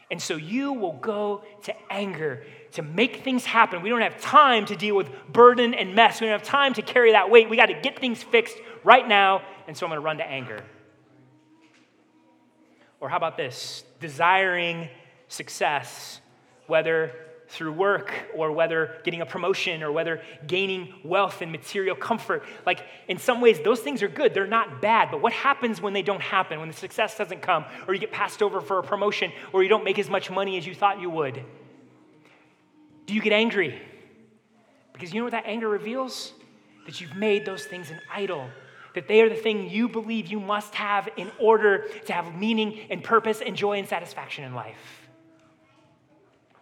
And 0.09 0.23
so 0.23 0.37
you 0.37 0.73
will 0.73 0.93
go 0.93 1.43
to 1.65 1.75
anger 1.91 2.45
to 2.75 2.83
make 2.83 3.25
things 3.25 3.45
happen. 3.45 3.83
We 3.83 3.89
don't 3.89 4.03
have 4.03 4.21
time 4.21 4.65
to 4.67 4.77
deal 4.77 4.95
with 4.95 5.11
burden 5.29 5.75
and 5.75 5.97
mess. 5.97 6.21
We 6.21 6.29
don't 6.29 6.39
have 6.39 6.47
time 6.47 6.73
to 6.75 6.83
carry 6.83 7.11
that 7.11 7.31
weight. 7.31 7.51
We 7.51 7.57
got 7.57 7.67
to 7.67 7.75
get 7.75 7.99
things 7.99 8.23
fixed 8.23 8.59
right 8.85 9.09
now. 9.09 9.43
And 9.67 9.77
so 9.77 9.87
I'm 9.87 9.91
going 9.91 10.01
to 10.01 10.05
run 10.05 10.19
to 10.19 10.25
anger. 10.25 10.63
Or 13.01 13.09
how 13.09 13.17
about 13.17 13.37
this? 13.37 13.83
Desiring 13.99 14.89
success, 15.27 16.21
whether 16.69 17.13
through 17.51 17.73
work 17.73 18.13
or 18.35 18.53
whether 18.53 18.97
getting 19.03 19.21
a 19.21 19.27
promotion 19.27 19.83
or 19.83 19.91
whether 19.91 20.23
gaining 20.47 20.95
wealth 21.05 21.43
and 21.43 21.51
material 21.51 21.97
comfort. 21.97 22.45
Like, 22.65 22.85
in 23.09 23.19
some 23.19 23.41
ways, 23.41 23.59
those 23.65 23.81
things 23.81 24.03
are 24.03 24.09
good. 24.09 24.33
They're 24.33 24.47
not 24.47 24.81
bad. 24.81 25.11
But 25.11 25.21
what 25.21 25.33
happens 25.33 25.81
when 25.81 25.93
they 25.93 26.03
don't 26.03 26.23
happen, 26.23 26.61
when 26.61 26.69
the 26.69 26.75
success 26.75 27.19
doesn't 27.19 27.43
come, 27.43 27.65
or 27.89 27.95
you 27.95 28.01
get 28.01 28.13
passed 28.13 28.41
over 28.41 28.61
for 28.61 28.79
a 28.79 28.83
promotion, 28.83 29.33
or 29.53 29.63
you 29.63 29.69
don't 29.69 29.85
make 29.85 29.99
as 29.99 30.09
much 30.09 30.31
money 30.31 30.57
as 30.59 30.67
you 30.67 30.75
thought 30.75 31.01
you 31.01 31.11
would? 31.11 31.43
Do 33.07 33.15
you 33.15 33.21
get 33.21 33.33
angry? 33.33 33.81
Because 34.93 35.13
you 35.13 35.19
know 35.19 35.25
what 35.25 35.33
that 35.33 35.47
anger 35.47 35.69
reveals? 35.69 36.33
That 36.87 37.01
you've 37.01 37.17
made 37.17 37.45
those 37.45 37.65
things 37.65 37.91
an 37.91 38.01
idol 38.13 38.49
that 38.95 39.07
they 39.07 39.21
are 39.21 39.29
the 39.29 39.37
thing 39.37 39.71
you 39.71 39.89
believe 39.89 40.27
you 40.27 40.41
must 40.41 40.75
have 40.75 41.09
in 41.17 41.31
order 41.39 41.87
to 42.07 42.13
have 42.13 42.35
meaning 42.35 42.81
and 42.91 43.05
purpose 43.05 43.41
and 43.41 43.57
joy 43.57 43.79
and 43.79 43.89
satisfaction 43.89 44.45
in 44.45 44.55
life. 44.55 45.00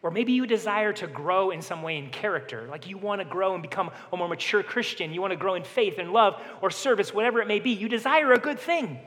Or 0.03 0.11
maybe 0.11 0.33
you 0.33 0.47
desire 0.47 0.93
to 0.95 1.07
grow 1.07 1.51
in 1.51 1.61
some 1.61 1.83
way 1.83 1.99
in 1.99 2.11
character, 2.11 2.69
like 2.71 2.87
you 2.87 2.99
want 2.99 3.21
to 3.21 3.25
grow 3.25 3.55
and 3.55 3.63
become 3.63 3.91
a 4.13 4.17
more 4.17 4.29
mature 4.29 4.63
Christian. 4.63 5.13
You 5.13 5.21
want 5.21 5.33
to 5.33 5.37
grow 5.37 5.55
in 5.55 5.65
faith 5.65 5.99
and 5.99 6.13
love 6.13 6.41
or 6.63 6.71
service, 6.71 7.13
whatever 7.13 7.41
it 7.41 7.49
may 7.49 7.59
be. 7.59 7.71
You 7.71 7.89
desire 7.89 8.33
a 8.33 8.39
good 8.39 8.61
thing. 8.61 8.99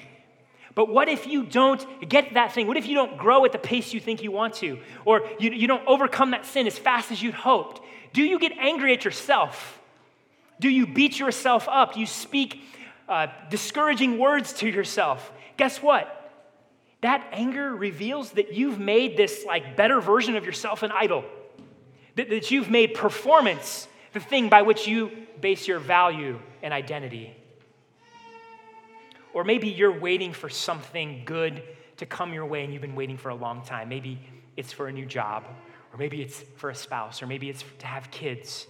But 0.76 0.90
what 0.90 1.10
if 1.10 1.28
you 1.28 1.44
don't 1.44 1.86
get 2.08 2.34
that 2.34 2.54
thing? 2.54 2.68
What 2.68 2.78
if 2.78 2.88
you 2.88 2.96
don't 2.96 3.18
grow 3.18 3.46
at 3.46 3.52
the 3.52 3.58
pace 3.58 3.94
you 3.94 4.00
think 4.00 4.24
you 4.24 4.32
want 4.32 4.56
to? 4.56 4.80
Or 5.06 5.28
you, 5.40 5.52
you 5.52 5.68
don't 5.68 5.86
overcome 5.88 6.32
that 6.32 6.46
sin 6.46 6.68
as 6.68 6.78
fast 6.78 7.12
as 7.12 7.22
you'd 7.22 7.36
hoped? 7.36 7.82
Do 8.14 8.24
you 8.24 8.40
get 8.40 8.54
angry 8.58 8.94
at 8.94 9.06
yourself? 9.06 9.80
Do 10.60 10.70
you 10.70 10.88
beat 10.88 11.20
yourself 11.20 11.68
up? 11.70 11.94
Do 11.94 12.00
you 12.00 12.06
speak 12.06 12.62
uh, 13.12 13.28
discouraging 13.50 14.18
words 14.18 14.54
to 14.54 14.70
yourself, 14.70 15.34
guess 15.58 15.84
what? 15.84 16.21
That 17.02 17.28
anger 17.32 17.76
reveals 17.76 18.32
that 18.34 18.54
you've 18.54 18.80
made 18.80 19.18
this 19.18 19.44
like 19.46 19.76
better 19.76 20.00
version 20.00 20.36
of 20.36 20.46
yourself 20.46 20.84
an 20.84 20.92
idol. 20.92 21.26
That, 22.16 22.30
that 22.30 22.52
you've 22.52 22.70
made 22.70 22.94
performance 22.94 23.88
the 24.14 24.20
thing 24.20 24.50
by 24.50 24.62
which 24.62 24.88
you 24.88 25.12
base 25.40 25.68
your 25.68 25.80
value 25.80 26.40
and 26.62 26.74
identity. 26.74 27.36
Or 29.34 29.44
maybe 29.44 29.70
you're 29.70 29.98
waiting 29.98 30.34
for 30.34 30.50
something 30.50 31.24
good 31.26 31.64
to 31.98 32.06
come 32.06 32.34
your 32.34 32.46
way 32.46 32.64
and 32.64 32.74
you've 32.74 32.82
been 32.82 32.96
waiting 32.96 33.18
for 33.18 33.30
a 33.30 33.36
long 33.36 33.64
time. 33.64 33.90
Maybe 33.90 34.20
it's 34.58 34.74
for 34.74 34.88
a 34.88 34.92
new 34.92 35.06
job, 35.06 35.46
or 35.94 35.98
maybe 35.98 36.22
it's 36.22 36.44
for 36.58 36.70
a 36.70 36.76
spouse, 36.76 37.22
or 37.22 37.28
maybe 37.28 37.50
it's 37.50 37.64
to 37.80 37.86
have 37.86 38.12
kids. 38.12 38.68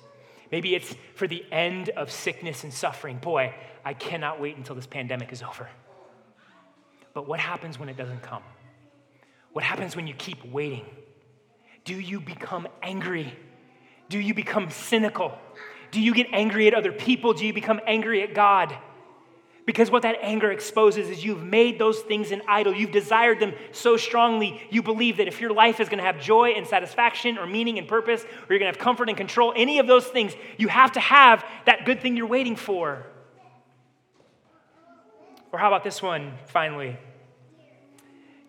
Maybe 0.51 0.75
it's 0.75 0.95
for 1.15 1.27
the 1.27 1.43
end 1.51 1.89
of 1.89 2.11
sickness 2.11 2.63
and 2.63 2.73
suffering. 2.73 3.17
Boy, 3.17 3.55
I 3.83 3.93
cannot 3.93 4.39
wait 4.39 4.57
until 4.57 4.75
this 4.75 4.85
pandemic 4.85 5.31
is 5.31 5.41
over. 5.41 5.69
But 7.13 7.27
what 7.27 7.39
happens 7.39 7.77
when 7.77 7.89
it 7.89 7.97
doesn't 7.97 8.21
come? 8.21 8.43
What 9.51 9.63
happens 9.63 9.95
when 9.95 10.07
you 10.07 10.13
keep 10.13 10.45
waiting? 10.45 10.85
Do 11.83 11.99
you 11.99 12.21
become 12.21 12.67
angry? 12.81 13.37
Do 14.09 14.19
you 14.19 14.33
become 14.33 14.69
cynical? 14.69 15.37
Do 15.91 15.99
you 15.99 16.13
get 16.13 16.27
angry 16.31 16.67
at 16.67 16.73
other 16.73 16.91
people? 16.91 17.33
Do 17.33 17.45
you 17.45 17.53
become 17.53 17.81
angry 17.85 18.23
at 18.23 18.33
God? 18.33 18.75
Because 19.65 19.91
what 19.91 20.01
that 20.01 20.17
anger 20.21 20.51
exposes 20.51 21.09
is 21.09 21.23
you've 21.23 21.43
made 21.43 21.77
those 21.77 21.99
things 21.99 22.31
an 22.31 22.41
idol. 22.47 22.73
You've 22.73 22.91
desired 22.91 23.39
them 23.39 23.53
so 23.71 23.95
strongly, 23.95 24.61
you 24.71 24.81
believe 24.81 25.17
that 25.17 25.27
if 25.27 25.39
your 25.39 25.53
life 25.53 25.79
is 25.79 25.87
going 25.87 25.99
to 25.99 26.03
have 26.03 26.19
joy 26.19 26.49
and 26.51 26.65
satisfaction 26.65 27.37
or 27.37 27.45
meaning 27.45 27.77
and 27.77 27.87
purpose, 27.87 28.23
or 28.23 28.47
you're 28.49 28.59
going 28.59 28.71
to 28.71 28.77
have 28.77 28.79
comfort 28.79 29.07
and 29.07 29.17
control, 29.17 29.53
any 29.55 29.79
of 29.79 29.85
those 29.85 30.05
things, 30.07 30.33
you 30.57 30.67
have 30.67 30.93
to 30.93 30.99
have 30.99 31.45
that 31.65 31.85
good 31.85 32.01
thing 32.01 32.17
you're 32.17 32.27
waiting 32.27 32.55
for. 32.55 33.05
Or 35.51 35.59
how 35.59 35.67
about 35.67 35.83
this 35.83 36.01
one, 36.01 36.33
finally? 36.47 36.97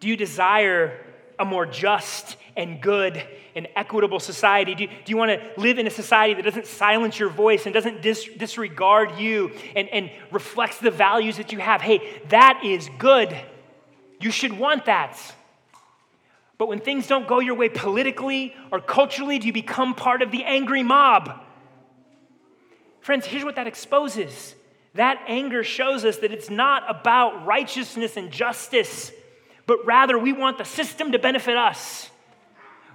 Do 0.01 0.09
you 0.09 0.17
desire 0.17 1.05
a 1.39 1.45
more 1.45 1.67
just 1.67 2.37
and 2.57 2.81
good 2.81 3.23
and 3.55 3.69
equitable 3.75 4.21
society? 4.21 4.75
Do 4.75 4.85
you, 4.85 4.89
do 4.89 5.11
you 5.11 5.17
want 5.17 5.31
to 5.31 5.61
live 5.61 5.79
in 5.79 5.87
a 5.87 5.91
society 5.91 6.35
that 6.35 6.45
doesn't 6.45 6.67
silence 6.67 7.19
your 7.19 7.29
voice 7.29 7.67
and 7.67 7.75
doesn't 7.75 8.03
dis- 8.03 8.29
disregard 8.37 9.19
you 9.19 9.53
and, 9.75 9.89
and 9.89 10.11
reflects 10.31 10.79
the 10.79 10.91
values 10.91 11.37
that 11.37 11.53
you 11.53 11.59
have? 11.59 11.81
Hey, 11.81 12.23
that 12.29 12.63
is 12.65 12.89
good. 12.99 13.37
You 14.21 14.31
should 14.31 14.53
want 14.57 14.87
that. 14.87 15.19
But 16.59 16.69
when 16.69 16.81
things 16.81 17.09
don't 17.09 17.27
go 17.27 17.41
your 17.41 17.57
way 17.57 17.69
politically 17.69 18.55
or 18.71 18.81
culturally, 18.81 19.41
do 19.41 19.49
you 19.49 19.53
become 19.53 19.95
part 19.95 20.23
of 20.23 20.31
the 20.31 20.45
angry 20.45 20.85
mob? 20.85 21.41
Friends, 23.01 23.27
here's 23.27 23.45
what 23.45 23.57
that 23.57 23.67
exposes 23.67 24.55
that 24.95 25.23
anger 25.27 25.65
shows 25.65 26.05
us 26.05 26.19
that 26.19 26.33
it's 26.33 26.51
not 26.51 26.85
about 26.89 27.47
righteousness 27.47 28.17
and 28.17 28.31
justice, 28.31 29.11
but 29.67 29.85
rather 29.87 30.19
we 30.19 30.33
want 30.33 30.59
the 30.59 30.65
system 30.65 31.13
to 31.13 31.19
benefit 31.19 31.57
us. 31.57 32.11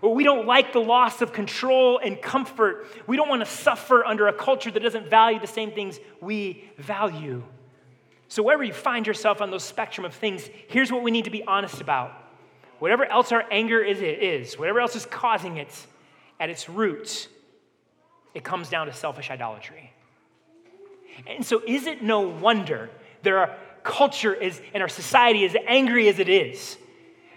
Or 0.01 0.13
we 0.13 0.23
don't 0.23 0.45
like 0.45 0.73
the 0.73 0.79
loss 0.79 1.23
of 1.23 1.33
control 1.33 1.97
and 1.97 2.21
comfort. 2.21 2.85
We 3.07 3.17
don't 3.17 3.29
want 3.29 3.43
to 3.43 3.49
suffer 3.49 4.05
under 4.05 4.27
a 4.27 4.33
culture 4.33 4.69
that 4.69 4.79
doesn't 4.79 5.09
value 5.09 5.39
the 5.39 5.47
same 5.47 5.71
things 5.71 5.99
we 6.21 6.69
value. 6.77 7.43
So, 8.27 8.43
wherever 8.43 8.63
you 8.63 8.73
find 8.73 9.07
yourself 9.07 9.41
on 9.41 9.49
those 9.49 9.63
spectrum 9.63 10.05
of 10.05 10.13
things, 10.13 10.47
here's 10.67 10.91
what 10.91 11.01
we 11.01 11.09
need 11.09 11.25
to 11.25 11.31
be 11.31 11.43
honest 11.43 11.81
about. 11.81 12.11
Whatever 12.79 13.05
else 13.05 13.31
our 13.31 13.43
anger 13.49 13.81
is, 13.81 14.01
it 14.01 14.21
is, 14.21 14.59
whatever 14.59 14.79
else 14.79 14.95
is 14.95 15.05
causing 15.05 15.57
it, 15.57 15.69
at 16.39 16.49
its 16.49 16.69
roots, 16.69 17.27
it 18.35 18.43
comes 18.43 18.69
down 18.69 18.85
to 18.85 18.93
selfish 18.93 19.31
idolatry. 19.31 19.91
And 21.25 21.45
so, 21.45 21.61
is 21.65 21.87
it 21.87 22.03
no 22.03 22.21
wonder 22.21 22.89
that 23.23 23.33
our 23.33 23.55
culture 23.83 24.33
is 24.33 24.61
and 24.73 24.83
our 24.83 24.89
society 24.89 25.43
is 25.43 25.55
angry 25.65 26.07
as 26.09 26.19
it 26.19 26.29
is? 26.29 26.77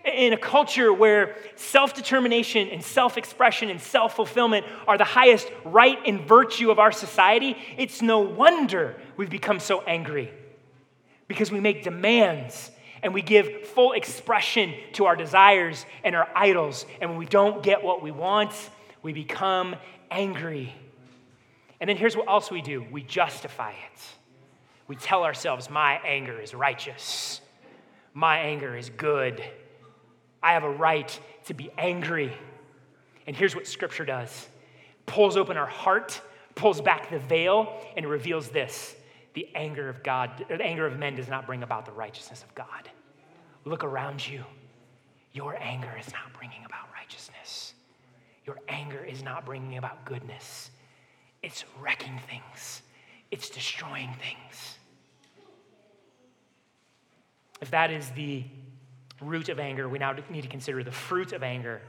In 0.04 0.32
a 0.32 0.38
culture 0.38 0.92
where 0.92 1.36
self 1.56 1.94
determination 1.94 2.68
and 2.68 2.82
self 2.82 3.16
expression 3.16 3.68
and 3.70 3.80
self 3.80 4.16
fulfillment 4.16 4.66
are 4.86 4.98
the 4.98 5.04
highest 5.04 5.50
right 5.64 5.98
and 6.06 6.20
virtue 6.20 6.70
of 6.70 6.78
our 6.78 6.92
society, 6.92 7.56
it's 7.76 8.02
no 8.02 8.20
wonder 8.20 8.96
we've 9.16 9.30
become 9.30 9.60
so 9.60 9.82
angry 9.82 10.30
because 11.28 11.52
we 11.52 11.60
make 11.60 11.84
demands 11.84 12.70
and 13.02 13.14
we 13.14 13.22
give 13.22 13.66
full 13.68 13.92
expression 13.92 14.74
to 14.94 15.06
our 15.06 15.16
desires 15.16 15.86
and 16.02 16.14
our 16.16 16.28
idols. 16.34 16.86
And 17.00 17.10
when 17.10 17.18
we 17.18 17.26
don't 17.26 17.62
get 17.62 17.82
what 17.82 18.02
we 18.02 18.10
want, 18.10 18.52
we 19.02 19.12
become 19.12 19.76
angry. 20.10 20.74
And 21.80 21.88
then 21.88 21.96
here's 21.96 22.16
what 22.16 22.28
else 22.28 22.50
we 22.50 22.62
do 22.62 22.84
we 22.90 23.02
justify 23.02 23.70
it. 23.70 24.00
We 24.86 24.96
tell 24.96 25.22
ourselves, 25.22 25.70
my 25.70 26.00
anger 26.04 26.40
is 26.40 26.54
righteous, 26.54 27.40
my 28.12 28.38
anger 28.38 28.76
is 28.76 28.90
good. 28.90 29.42
I 30.42 30.54
have 30.54 30.64
a 30.64 30.70
right 30.70 31.20
to 31.46 31.54
be 31.54 31.70
angry. 31.76 32.32
And 33.26 33.36
here's 33.36 33.54
what 33.54 33.66
Scripture 33.66 34.04
does 34.04 34.48
pulls 35.06 35.36
open 35.36 35.56
our 35.56 35.66
heart, 35.66 36.20
pulls 36.54 36.80
back 36.80 37.10
the 37.10 37.18
veil 37.18 37.80
and 37.96 38.06
reveals 38.06 38.48
this 38.48 38.96
the 39.34 39.48
anger 39.54 39.88
of 39.88 40.02
God, 40.02 40.44
the 40.48 40.60
anger 40.60 40.86
of 40.86 40.98
men 40.98 41.14
does 41.14 41.28
not 41.28 41.46
bring 41.46 41.62
about 41.62 41.86
the 41.86 41.92
righteousness 41.92 42.42
of 42.42 42.54
God. 42.54 42.90
Look 43.64 43.84
around 43.84 44.26
you. 44.26 44.44
Your 45.32 45.56
anger 45.60 45.92
is 45.98 46.12
not 46.12 46.32
bringing 46.36 46.64
about 46.64 46.88
righteousness. 46.92 47.74
Your 48.44 48.58
anger 48.68 49.04
is 49.04 49.22
not 49.22 49.46
bringing 49.46 49.78
about 49.78 50.04
goodness. 50.04 50.70
It's 51.42 51.64
wrecking 51.80 52.18
things, 52.28 52.82
it's 53.30 53.48
destroying 53.50 54.12
things. 54.14 54.76
If 57.60 57.70
that 57.70 57.90
is 57.90 58.08
the 58.10 58.44
root 59.20 59.48
of 59.48 59.58
anger, 59.58 59.88
we 59.88 59.98
now 59.98 60.14
need 60.30 60.42
to 60.42 60.48
consider 60.48 60.82
the 60.82 60.92
fruit 60.92 61.32
of 61.32 61.42
anger. 61.42 61.82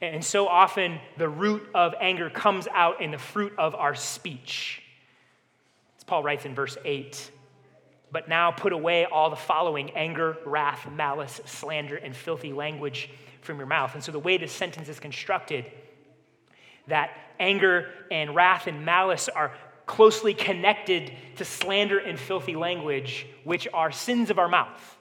And 0.00 0.24
so 0.24 0.48
often, 0.48 0.98
the 1.16 1.28
root 1.28 1.68
of 1.74 1.94
anger 2.00 2.30
comes 2.30 2.66
out 2.68 3.00
in 3.00 3.10
the 3.10 3.18
fruit 3.18 3.52
of 3.56 3.74
our 3.74 3.94
speech. 3.94 4.82
As 5.96 6.04
Paul 6.04 6.22
writes 6.22 6.44
in 6.44 6.54
verse 6.54 6.76
8 6.84 7.30
But 8.10 8.28
now 8.28 8.50
put 8.50 8.72
away 8.72 9.04
all 9.04 9.30
the 9.30 9.36
following 9.36 9.90
anger, 9.90 10.36
wrath, 10.44 10.88
malice, 10.90 11.40
slander, 11.44 11.96
and 11.96 12.14
filthy 12.14 12.52
language 12.52 13.10
from 13.42 13.58
your 13.58 13.66
mouth. 13.66 13.94
And 13.94 14.02
so, 14.02 14.10
the 14.10 14.18
way 14.18 14.38
this 14.38 14.52
sentence 14.52 14.88
is 14.88 14.98
constructed, 14.98 15.66
that 16.88 17.10
anger 17.38 17.88
and 18.10 18.34
wrath 18.34 18.66
and 18.66 18.84
malice 18.84 19.28
are 19.28 19.52
closely 19.86 20.34
connected 20.34 21.12
to 21.36 21.44
slander 21.44 21.98
and 21.98 22.18
filthy 22.18 22.56
language, 22.56 23.26
which 23.44 23.68
are 23.74 23.90
sins 23.90 24.30
of 24.30 24.38
our 24.38 24.48
mouth. 24.48 24.98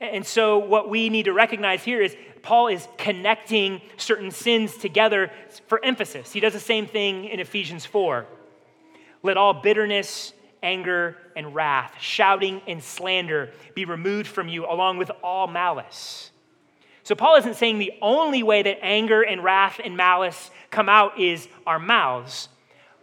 And 0.00 0.26
so, 0.26 0.58
what 0.58 0.90
we 0.90 1.08
need 1.08 1.24
to 1.24 1.32
recognize 1.32 1.82
here 1.82 2.02
is 2.02 2.14
Paul 2.42 2.68
is 2.68 2.86
connecting 2.98 3.80
certain 3.96 4.30
sins 4.30 4.76
together 4.76 5.30
for 5.68 5.82
emphasis. 5.84 6.32
He 6.32 6.40
does 6.40 6.52
the 6.52 6.60
same 6.60 6.86
thing 6.86 7.24
in 7.24 7.40
Ephesians 7.40 7.86
4. 7.86 8.26
Let 9.22 9.36
all 9.38 9.54
bitterness, 9.54 10.34
anger, 10.62 11.16
and 11.34 11.54
wrath, 11.54 11.94
shouting 11.98 12.60
and 12.66 12.82
slander 12.82 13.52
be 13.74 13.84
removed 13.84 14.26
from 14.26 14.48
you, 14.48 14.66
along 14.66 14.98
with 14.98 15.10
all 15.22 15.46
malice. 15.46 16.30
So, 17.06 17.14
Paul 17.14 17.36
isn't 17.36 17.54
saying 17.54 17.78
the 17.78 17.92
only 18.02 18.42
way 18.42 18.62
that 18.62 18.84
anger 18.84 19.22
and 19.22 19.44
wrath 19.44 19.80
and 19.84 19.96
malice 19.96 20.50
come 20.72 20.88
out 20.88 21.20
is 21.20 21.46
our 21.64 21.78
mouths, 21.78 22.48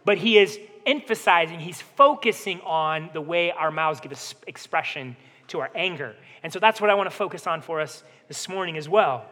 but 0.04 0.18
he 0.18 0.36
is 0.36 0.60
emphasizing, 0.84 1.58
he's 1.58 1.80
focusing 1.80 2.60
on 2.66 3.08
the 3.14 3.22
way 3.22 3.50
our 3.50 3.70
mouths 3.70 4.00
give 4.00 4.12
expression 4.46 5.16
to 5.48 5.60
our 5.60 5.70
anger. 5.74 6.14
And 6.42 6.52
so 6.52 6.58
that's 6.58 6.82
what 6.82 6.90
I 6.90 6.94
want 6.94 7.08
to 7.08 7.16
focus 7.16 7.46
on 7.46 7.62
for 7.62 7.80
us 7.80 8.04
this 8.28 8.46
morning 8.46 8.76
as 8.76 8.90
well. 8.90 9.24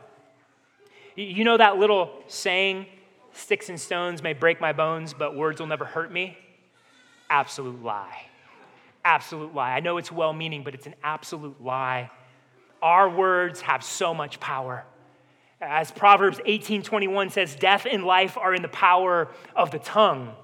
You 1.17 1.45
know 1.45 1.59
that 1.59 1.77
little 1.77 2.23
saying, 2.29 2.87
sticks 3.35 3.69
and 3.69 3.79
stones 3.79 4.23
may 4.23 4.33
break 4.33 4.59
my 4.59 4.73
bones, 4.73 5.13
but 5.13 5.37
words 5.37 5.61
will 5.61 5.67
never 5.67 5.85
hurt 5.85 6.11
me? 6.11 6.39
Absolute 7.29 7.83
lie. 7.83 8.23
Absolute 9.05 9.55
lie. 9.55 9.73
I 9.73 9.81
know 9.81 9.99
it's 9.99 10.11
well 10.11 10.33
meaning, 10.33 10.65
but 10.65 10.75
it's 10.75 10.87
an 10.87 10.95
absolute 11.05 11.63
lie. 11.63 12.11
Our 12.83 13.09
words 13.09 13.61
have 13.63 13.85
so 13.85 14.13
much 14.13 14.41
power. 14.41 14.85
As 15.61 15.93
Proverbs 15.93 16.41
18:21 16.45 17.31
says, 17.31 17.55
death 17.55 17.87
and 17.89 18.05
life 18.05 18.37
are 18.37 18.53
in 18.53 18.63
the 18.63 18.69
power 18.69 19.29
of 19.55 19.71
the 19.71 19.79
tongue. 19.79 20.35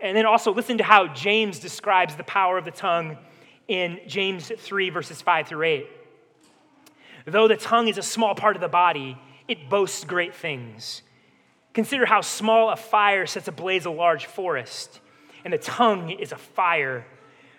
And 0.00 0.16
then 0.16 0.26
also 0.26 0.52
listen 0.52 0.78
to 0.78 0.84
how 0.84 1.06
James 1.06 1.60
describes 1.60 2.16
the 2.16 2.24
power 2.24 2.58
of 2.58 2.64
the 2.64 2.70
tongue 2.72 3.16
in 3.68 4.00
James 4.06 4.50
3, 4.54 4.90
verses 4.90 5.22
5 5.22 5.48
through 5.48 5.62
8. 5.62 5.86
Though 7.26 7.48
the 7.48 7.56
tongue 7.56 7.88
is 7.88 7.98
a 7.98 8.02
small 8.02 8.34
part 8.34 8.56
of 8.56 8.62
the 8.62 8.68
body, 8.68 9.16
it 9.48 9.70
boasts 9.70 10.04
great 10.04 10.34
things. 10.34 11.02
Consider 11.72 12.06
how 12.06 12.20
small 12.20 12.70
a 12.70 12.76
fire 12.76 13.26
sets 13.26 13.48
ablaze 13.48 13.84
a 13.86 13.90
large 13.90 14.26
forest, 14.26 15.00
and 15.44 15.52
the 15.52 15.58
tongue 15.58 16.10
is 16.10 16.32
a 16.32 16.36
fire. 16.36 17.06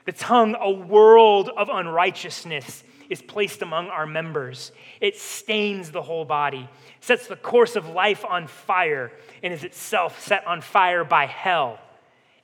The 0.06 0.12
tongue, 0.12 0.56
a 0.60 0.72
world 0.72 1.50
of 1.56 1.70
unrighteousness, 1.70 2.84
is 3.10 3.22
placed 3.22 3.62
among 3.62 3.88
our 3.88 4.06
members. 4.06 4.72
It 5.02 5.18
stains 5.18 5.92
the 5.92 6.02
whole 6.02 6.26
body, 6.26 6.70
sets 7.00 7.28
the 7.28 7.36
course 7.36 7.76
of 7.76 7.88
life 7.90 8.26
on 8.26 8.48
fire, 8.48 9.12
and 9.44 9.54
is 9.54 9.64
itself 9.64 10.22
set 10.26 10.46
on 10.48 10.62
fire 10.62 11.04
by 11.04 11.26
hell. 11.26 11.80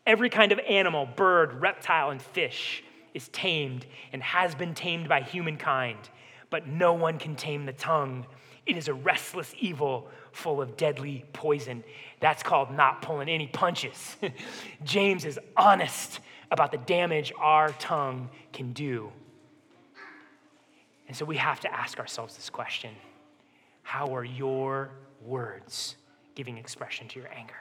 Every 0.06 0.30
kind 0.30 0.52
of 0.52 0.60
animal, 0.60 1.06
bird, 1.06 1.62
reptile, 1.62 2.10
and 2.10 2.22
fish 2.22 2.84
is 3.14 3.30
tamed 3.30 3.86
and 4.12 4.22
has 4.24 4.56
been 4.56 4.74
tamed 4.74 5.08
by 5.08 5.22
humankind, 5.22 5.98
but 6.50 6.68
no 6.68 6.94
one 6.94 7.20
can 7.20 7.36
tame 7.36 7.66
the 7.66 7.74
tongue. 7.74 8.26
It 8.66 8.78
is 8.78 8.88
a 8.88 8.94
restless 8.94 9.54
evil 9.60 10.10
full 10.32 10.62
of 10.62 10.78
deadly 10.78 11.26
poison. 11.34 11.84
That's 12.20 12.44
called 12.44 12.72
not 12.72 13.02
pulling 13.02 13.30
any 13.30 13.48
punches. 13.48 14.18
James 14.84 15.26
is 15.26 15.40
honest 15.56 16.20
about 16.50 16.72
the 16.72 16.78
damage 16.78 17.34
our 17.38 17.70
tongue 17.74 18.30
can 18.52 18.74
do. 18.74 19.12
And 21.08 21.16
so 21.16 21.26
we 21.26 21.38
have 21.38 21.60
to 21.62 21.74
ask 21.74 22.00
ourselves 22.00 22.36
this 22.36 22.50
question 22.50 22.92
How 23.82 24.16
are 24.16 24.24
your 24.24 24.92
words 25.22 25.96
giving 26.36 26.58
expression 26.58 27.08
to 27.10 27.20
your 27.20 27.30
anger? 27.34 27.54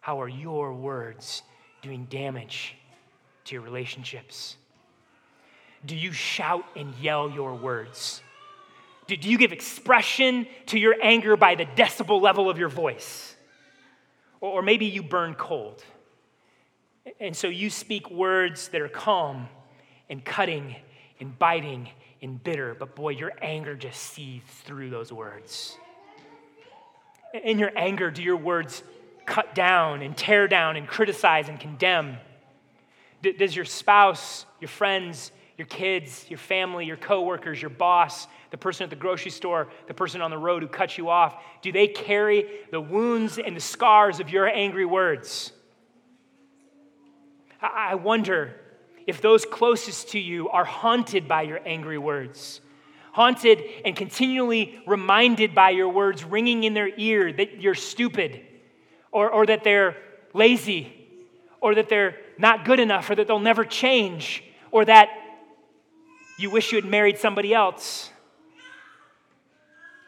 How 0.00 0.20
are 0.20 0.28
your 0.28 0.72
words 0.72 1.42
doing 1.82 2.06
damage 2.06 2.76
to 3.44 3.54
your 3.54 3.62
relationships? 3.62 4.56
Do 5.84 5.94
you 5.94 6.12
shout 6.12 6.64
and 6.76 6.94
yell 6.96 7.30
your 7.30 7.54
words? 7.54 8.22
Do 9.06 9.16
you 9.16 9.38
give 9.38 9.52
expression 9.52 10.46
to 10.66 10.78
your 10.78 10.96
anger 11.02 11.36
by 11.36 11.54
the 11.54 11.64
decibel 11.64 12.20
level 12.20 12.50
of 12.50 12.58
your 12.58 12.68
voice? 12.68 13.34
Or 14.40 14.60
maybe 14.62 14.86
you 14.86 15.02
burn 15.02 15.34
cold. 15.34 15.82
And 17.18 17.34
so 17.34 17.48
you 17.48 17.70
speak 17.70 18.10
words 18.10 18.68
that 18.68 18.80
are 18.80 18.88
calm 18.88 19.48
and 20.10 20.24
cutting 20.24 20.76
and 21.20 21.38
biting 21.38 21.88
and 22.22 22.42
bitter, 22.42 22.74
but 22.78 22.94
boy, 22.94 23.10
your 23.10 23.32
anger 23.40 23.74
just 23.74 24.00
seethes 24.00 24.50
through 24.64 24.90
those 24.90 25.12
words. 25.12 25.76
In 27.44 27.58
your 27.58 27.72
anger, 27.76 28.10
do 28.10 28.22
your 28.22 28.36
words 28.36 28.82
cut 29.26 29.54
down 29.54 30.02
and 30.02 30.16
tear 30.16 30.48
down 30.48 30.76
and 30.76 30.86
criticize 30.86 31.48
and 31.48 31.60
condemn? 31.60 32.16
Does 33.22 33.54
your 33.54 33.64
spouse, 33.64 34.46
your 34.60 34.68
friends, 34.68 35.32
your 35.56 35.66
kids, 35.66 36.24
your 36.28 36.38
family, 36.38 36.86
your 36.86 36.96
coworkers, 36.96 37.60
your 37.60 37.70
boss, 37.70 38.28
the 38.50 38.56
person 38.56 38.84
at 38.84 38.90
the 38.90 38.96
grocery 38.96 39.30
store, 39.30 39.68
the 39.88 39.94
person 39.94 40.22
on 40.22 40.30
the 40.30 40.38
road 40.38 40.62
who 40.62 40.68
cut 40.68 40.96
you 40.96 41.10
off, 41.10 41.42
do 41.62 41.72
they 41.72 41.88
carry 41.88 42.46
the 42.70 42.80
wounds 42.80 43.38
and 43.38 43.54
the 43.54 43.60
scars 43.60 44.20
of 44.20 44.30
your 44.30 44.48
angry 44.48 44.86
words? 44.86 45.52
I 47.60 47.96
wonder 47.96 48.54
if 49.08 49.22
those 49.22 49.46
closest 49.46 50.10
to 50.10 50.18
you 50.18 50.50
are 50.50 50.66
haunted 50.66 51.26
by 51.26 51.40
your 51.40 51.58
angry 51.66 51.96
words, 51.96 52.60
haunted 53.12 53.64
and 53.86 53.96
continually 53.96 54.78
reminded 54.86 55.54
by 55.54 55.70
your 55.70 55.88
words 55.88 56.22
ringing 56.24 56.62
in 56.62 56.74
their 56.74 56.90
ear 56.98 57.32
that 57.32 57.58
you're 57.58 57.74
stupid, 57.74 58.38
or, 59.10 59.30
or 59.30 59.46
that 59.46 59.64
they're 59.64 59.96
lazy, 60.34 60.92
or 61.62 61.74
that 61.74 61.88
they're 61.88 62.16
not 62.36 62.66
good 62.66 62.78
enough, 62.78 63.08
or 63.08 63.14
that 63.14 63.26
they'll 63.26 63.38
never 63.38 63.64
change, 63.64 64.44
or 64.70 64.84
that 64.84 65.08
you 66.38 66.50
wish 66.50 66.70
you 66.70 66.76
had 66.76 66.84
married 66.84 67.16
somebody 67.16 67.54
else? 67.54 68.10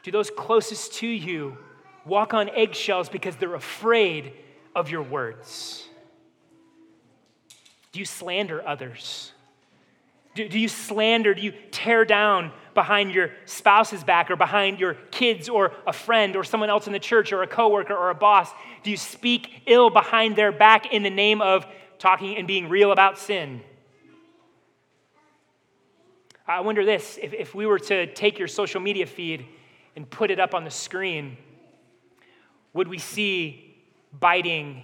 Do 0.02 0.10
those 0.10 0.30
closest 0.30 0.92
to 0.96 1.06
you 1.06 1.56
walk 2.04 2.34
on 2.34 2.50
eggshells 2.50 3.08
because 3.08 3.34
they're 3.36 3.54
afraid 3.54 4.34
of 4.76 4.90
your 4.90 5.02
words? 5.02 5.88
Do 7.92 7.98
you 7.98 8.04
slander 8.04 8.66
others? 8.66 9.32
Do, 10.34 10.48
do 10.48 10.58
you 10.58 10.68
slander, 10.68 11.34
do 11.34 11.42
you 11.42 11.52
tear 11.70 12.04
down 12.04 12.52
behind 12.74 13.12
your 13.12 13.30
spouse's 13.46 14.04
back 14.04 14.30
or 14.30 14.36
behind 14.36 14.78
your 14.78 14.94
kids 15.10 15.48
or 15.48 15.72
a 15.86 15.92
friend 15.92 16.36
or 16.36 16.44
someone 16.44 16.70
else 16.70 16.86
in 16.86 16.92
the 16.92 17.00
church 17.00 17.32
or 17.32 17.42
a 17.42 17.46
coworker 17.46 17.94
or 17.94 18.10
a 18.10 18.14
boss? 18.14 18.50
Do 18.84 18.90
you 18.90 18.96
speak 18.96 19.62
ill 19.66 19.90
behind 19.90 20.36
their 20.36 20.52
back 20.52 20.92
in 20.92 21.02
the 21.02 21.10
name 21.10 21.42
of 21.42 21.66
talking 21.98 22.36
and 22.36 22.46
being 22.46 22.68
real 22.68 22.92
about 22.92 23.18
sin? 23.18 23.60
I 26.46 26.60
wonder 26.60 26.84
this 26.84 27.18
if, 27.22 27.32
if 27.32 27.54
we 27.54 27.66
were 27.66 27.78
to 27.78 28.12
take 28.12 28.38
your 28.38 28.48
social 28.48 28.80
media 28.80 29.06
feed 29.06 29.46
and 29.96 30.08
put 30.08 30.30
it 30.30 30.38
up 30.38 30.54
on 30.54 30.64
the 30.64 30.70
screen, 30.70 31.36
would 32.72 32.88
we 32.88 32.98
see 32.98 33.76
biting 34.18 34.82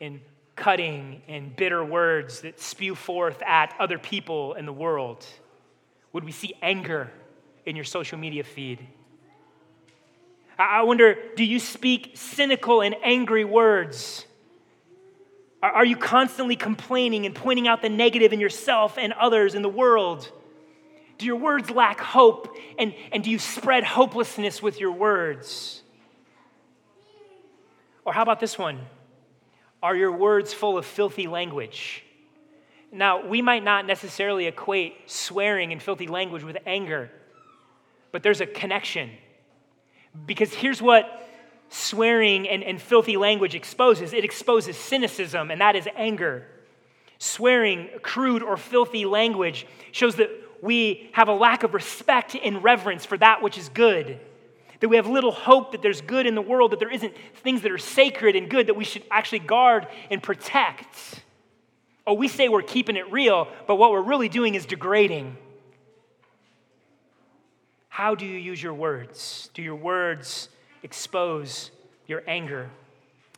and 0.00 0.20
cutting 0.56 1.22
and 1.28 1.54
bitter 1.54 1.84
words 1.84 2.40
that 2.42 2.60
spew 2.60 2.94
forth 2.94 3.42
at 3.42 3.74
other 3.78 3.98
people 3.98 4.54
in 4.54 4.66
the 4.66 4.72
world? 4.72 5.26
Would 6.12 6.24
we 6.24 6.32
see 6.32 6.54
anger 6.62 7.10
in 7.66 7.76
your 7.76 7.84
social 7.84 8.18
media 8.18 8.44
feed? 8.44 8.86
I 10.58 10.82
wonder 10.82 11.16
do 11.36 11.44
you 11.44 11.58
speak 11.58 12.12
cynical 12.14 12.80
and 12.80 12.94
angry 13.02 13.44
words? 13.44 14.24
Are 15.62 15.84
you 15.84 15.96
constantly 15.96 16.56
complaining 16.56 17.24
and 17.24 17.34
pointing 17.34 17.66
out 17.66 17.80
the 17.80 17.88
negative 17.88 18.34
in 18.34 18.40
yourself 18.40 18.98
and 18.98 19.14
others 19.14 19.54
in 19.54 19.62
the 19.62 19.68
world? 19.68 20.30
Do 21.16 21.24
your 21.24 21.36
words 21.36 21.70
lack 21.70 22.00
hope? 22.00 22.54
And, 22.78 22.94
and 23.12 23.24
do 23.24 23.30
you 23.30 23.38
spread 23.38 23.82
hopelessness 23.82 24.62
with 24.62 24.78
your 24.78 24.92
words? 24.92 25.82
Or 28.04 28.12
how 28.12 28.22
about 28.22 28.40
this 28.40 28.58
one? 28.58 28.80
Are 29.84 29.94
your 29.94 30.12
words 30.12 30.54
full 30.54 30.78
of 30.78 30.86
filthy 30.86 31.26
language? 31.26 32.02
Now, 32.90 33.26
we 33.26 33.42
might 33.42 33.62
not 33.62 33.86
necessarily 33.86 34.46
equate 34.46 34.94
swearing 35.04 35.72
and 35.72 35.82
filthy 35.82 36.06
language 36.06 36.42
with 36.42 36.56
anger, 36.64 37.10
but 38.10 38.22
there's 38.22 38.40
a 38.40 38.46
connection. 38.46 39.10
Because 40.24 40.54
here's 40.54 40.80
what 40.80 41.28
swearing 41.68 42.48
and, 42.48 42.64
and 42.64 42.80
filthy 42.80 43.18
language 43.18 43.54
exposes 43.54 44.14
it 44.14 44.24
exposes 44.24 44.78
cynicism, 44.78 45.50
and 45.50 45.60
that 45.60 45.76
is 45.76 45.86
anger. 45.96 46.46
Swearing, 47.18 47.90
crude, 48.00 48.42
or 48.42 48.56
filthy 48.56 49.04
language 49.04 49.66
shows 49.92 50.14
that 50.16 50.30
we 50.62 51.10
have 51.12 51.28
a 51.28 51.34
lack 51.34 51.62
of 51.62 51.74
respect 51.74 52.34
and 52.42 52.64
reverence 52.64 53.04
for 53.04 53.18
that 53.18 53.42
which 53.42 53.58
is 53.58 53.68
good. 53.68 54.18
That 54.84 54.90
we 54.90 54.96
have 54.96 55.06
little 55.06 55.32
hope 55.32 55.72
that 55.72 55.80
there's 55.80 56.02
good 56.02 56.26
in 56.26 56.34
the 56.34 56.42
world, 56.42 56.72
that 56.72 56.78
there 56.78 56.90
isn't 56.90 57.14
things 57.36 57.62
that 57.62 57.72
are 57.72 57.78
sacred 57.78 58.36
and 58.36 58.50
good 58.50 58.66
that 58.66 58.74
we 58.74 58.84
should 58.84 59.02
actually 59.10 59.38
guard 59.38 59.86
and 60.10 60.22
protect. 60.22 61.22
Oh, 62.06 62.12
we 62.12 62.28
say 62.28 62.50
we're 62.50 62.60
keeping 62.60 62.94
it 62.96 63.10
real, 63.10 63.48
but 63.66 63.76
what 63.76 63.92
we're 63.92 64.02
really 64.02 64.28
doing 64.28 64.54
is 64.54 64.66
degrading. 64.66 65.38
How 67.88 68.14
do 68.14 68.26
you 68.26 68.36
use 68.36 68.62
your 68.62 68.74
words? 68.74 69.48
Do 69.54 69.62
your 69.62 69.74
words 69.74 70.50
expose 70.82 71.70
your 72.06 72.22
anger? 72.26 72.68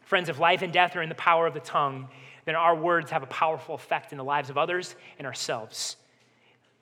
Friends, 0.02 0.28
if 0.28 0.40
life 0.40 0.62
and 0.62 0.72
death 0.72 0.96
are 0.96 1.02
in 1.02 1.08
the 1.08 1.14
power 1.14 1.46
of 1.46 1.54
the 1.54 1.60
tongue, 1.60 2.08
then 2.44 2.56
our 2.56 2.74
words 2.74 3.12
have 3.12 3.22
a 3.22 3.26
powerful 3.26 3.76
effect 3.76 4.10
in 4.10 4.18
the 4.18 4.24
lives 4.24 4.50
of 4.50 4.58
others 4.58 4.96
and 5.16 5.28
ourselves. 5.28 5.94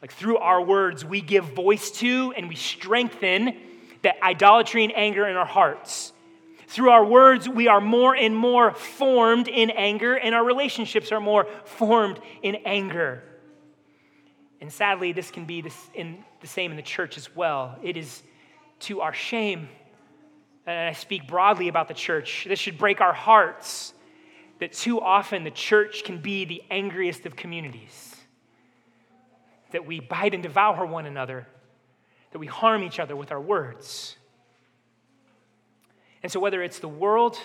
Like 0.00 0.12
through 0.12 0.38
our 0.38 0.62
words, 0.62 1.04
we 1.04 1.20
give 1.20 1.44
voice 1.44 1.90
to 1.98 2.32
and 2.34 2.48
we 2.48 2.54
strengthen 2.54 3.60
the 4.04 4.24
idolatry 4.24 4.84
and 4.84 4.92
anger 4.94 5.26
in 5.26 5.34
our 5.34 5.46
hearts. 5.46 6.12
Through 6.68 6.90
our 6.90 7.04
words, 7.04 7.48
we 7.48 7.66
are 7.68 7.80
more 7.80 8.14
and 8.14 8.36
more 8.36 8.72
formed 8.72 9.48
in 9.48 9.70
anger, 9.70 10.14
and 10.14 10.34
our 10.34 10.44
relationships 10.44 11.10
are 11.10 11.20
more 11.20 11.46
formed 11.64 12.20
in 12.42 12.56
anger. 12.64 13.22
And 14.60 14.72
sadly, 14.72 15.12
this 15.12 15.30
can 15.30 15.46
be 15.46 15.62
this 15.62 15.76
in 15.94 16.22
the 16.40 16.46
same 16.46 16.70
in 16.70 16.76
the 16.76 16.82
church 16.82 17.16
as 17.16 17.34
well. 17.34 17.78
It 17.82 17.96
is 17.96 18.22
to 18.80 19.00
our 19.00 19.14
shame, 19.14 19.68
and 20.66 20.88
I 20.88 20.92
speak 20.92 21.26
broadly 21.26 21.68
about 21.68 21.88
the 21.88 21.94
church, 21.94 22.46
this 22.48 22.58
should 22.58 22.78
break 22.78 23.00
our 23.00 23.12
hearts 23.12 23.94
that 24.60 24.72
too 24.72 25.00
often 25.00 25.44
the 25.44 25.50
church 25.50 26.04
can 26.04 26.18
be 26.18 26.44
the 26.44 26.62
angriest 26.70 27.26
of 27.26 27.36
communities. 27.36 28.16
That 29.72 29.86
we 29.86 30.00
bite 30.00 30.34
and 30.34 30.42
devour 30.42 30.86
one 30.86 31.06
another, 31.06 31.46
that 32.34 32.40
we 32.40 32.48
harm 32.48 32.82
each 32.82 32.98
other 32.98 33.14
with 33.14 33.30
our 33.30 33.40
words. 33.40 34.16
And 36.24 36.32
so, 36.32 36.40
whether 36.40 36.64
it's 36.64 36.80
the 36.80 36.88
world 36.88 37.38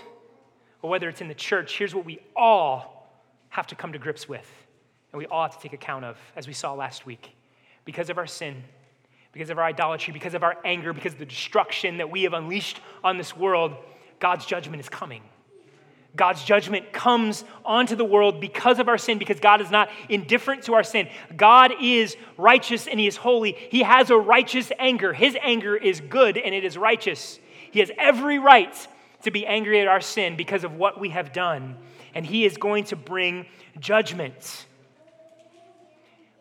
or 0.81 0.89
whether 0.89 1.07
it's 1.07 1.21
in 1.21 1.27
the 1.27 1.35
church, 1.35 1.77
here's 1.77 1.93
what 1.93 2.05
we 2.05 2.17
all 2.35 3.07
have 3.49 3.67
to 3.67 3.75
come 3.75 3.93
to 3.93 3.99
grips 3.99 4.27
with 4.27 4.51
and 5.11 5.19
we 5.19 5.27
all 5.27 5.43
have 5.43 5.55
to 5.55 5.61
take 5.61 5.73
account 5.73 6.05
of, 6.05 6.17
as 6.35 6.47
we 6.47 6.53
saw 6.53 6.73
last 6.73 7.05
week. 7.05 7.35
Because 7.85 8.09
of 8.09 8.17
our 8.17 8.25
sin, 8.25 8.63
because 9.31 9.51
of 9.51 9.59
our 9.59 9.65
idolatry, 9.65 10.11
because 10.11 10.33
of 10.33 10.41
our 10.41 10.57
anger, 10.65 10.91
because 10.91 11.13
of 11.13 11.19
the 11.19 11.25
destruction 11.25 11.97
that 11.97 12.09
we 12.09 12.23
have 12.23 12.33
unleashed 12.33 12.81
on 13.03 13.15
this 13.15 13.37
world, 13.37 13.75
God's 14.19 14.47
judgment 14.47 14.79
is 14.79 14.89
coming. 14.89 15.21
God's 16.15 16.43
judgment 16.43 16.91
comes 16.91 17.43
onto 17.63 17.95
the 17.95 18.05
world 18.05 18.41
because 18.41 18.79
of 18.79 18.89
our 18.89 18.97
sin, 18.97 19.19
because 19.19 19.39
God 19.39 19.61
is 19.61 19.69
not 19.69 19.89
indifferent 20.09 20.63
to 20.63 20.73
our 20.73 20.83
sin. 20.83 21.07
God 21.37 21.71
is 21.79 22.17
righteous 22.37 22.87
and 22.87 22.99
He 22.99 23.07
is 23.07 23.15
holy. 23.15 23.55
He 23.69 23.83
has 23.83 24.09
a 24.09 24.17
righteous 24.17 24.71
anger. 24.79 25.13
His 25.13 25.37
anger 25.41 25.75
is 25.75 26.01
good 26.01 26.37
and 26.37 26.55
it 26.55 26.65
is 26.65 26.77
righteous. 26.77 27.39
He 27.71 27.79
has 27.79 27.91
every 27.97 28.39
right 28.39 28.75
to 29.23 29.31
be 29.31 29.45
angry 29.45 29.81
at 29.81 29.87
our 29.87 30.01
sin 30.01 30.35
because 30.35 30.63
of 30.63 30.73
what 30.73 30.99
we 30.99 31.09
have 31.09 31.31
done, 31.31 31.75
and 32.13 32.25
He 32.25 32.45
is 32.45 32.57
going 32.57 32.85
to 32.85 32.95
bring 32.95 33.45
judgment. 33.79 34.65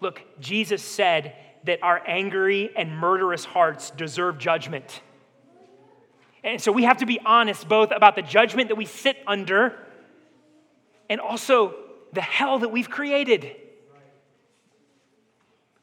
Look, 0.01 0.23
Jesus 0.41 0.83
said 0.83 1.35
that 1.65 1.83
our 1.83 2.01
angry 2.07 2.71
and 2.77 2.97
murderous 2.97 3.45
hearts 3.45 3.91
deserve 3.91 4.39
judgment. 4.39 5.03
And 6.45 6.61
so 6.61 6.73
we 6.73 6.85
have 6.85 6.99
to 6.99 7.07
be 7.07 7.21
honest 7.25 7.69
both 7.69 7.91
about 7.91 8.15
the 8.17 8.23
judgment 8.23 8.69
that 8.69 8.77
we 8.77 8.85
sit 8.85 9.17
under 9.27 9.75
and 11.11 11.21
also 11.21 11.75
the 12.13 12.21
hell 12.21 12.61
that 12.61 12.69
we've 12.69 12.89
created. 12.91 13.57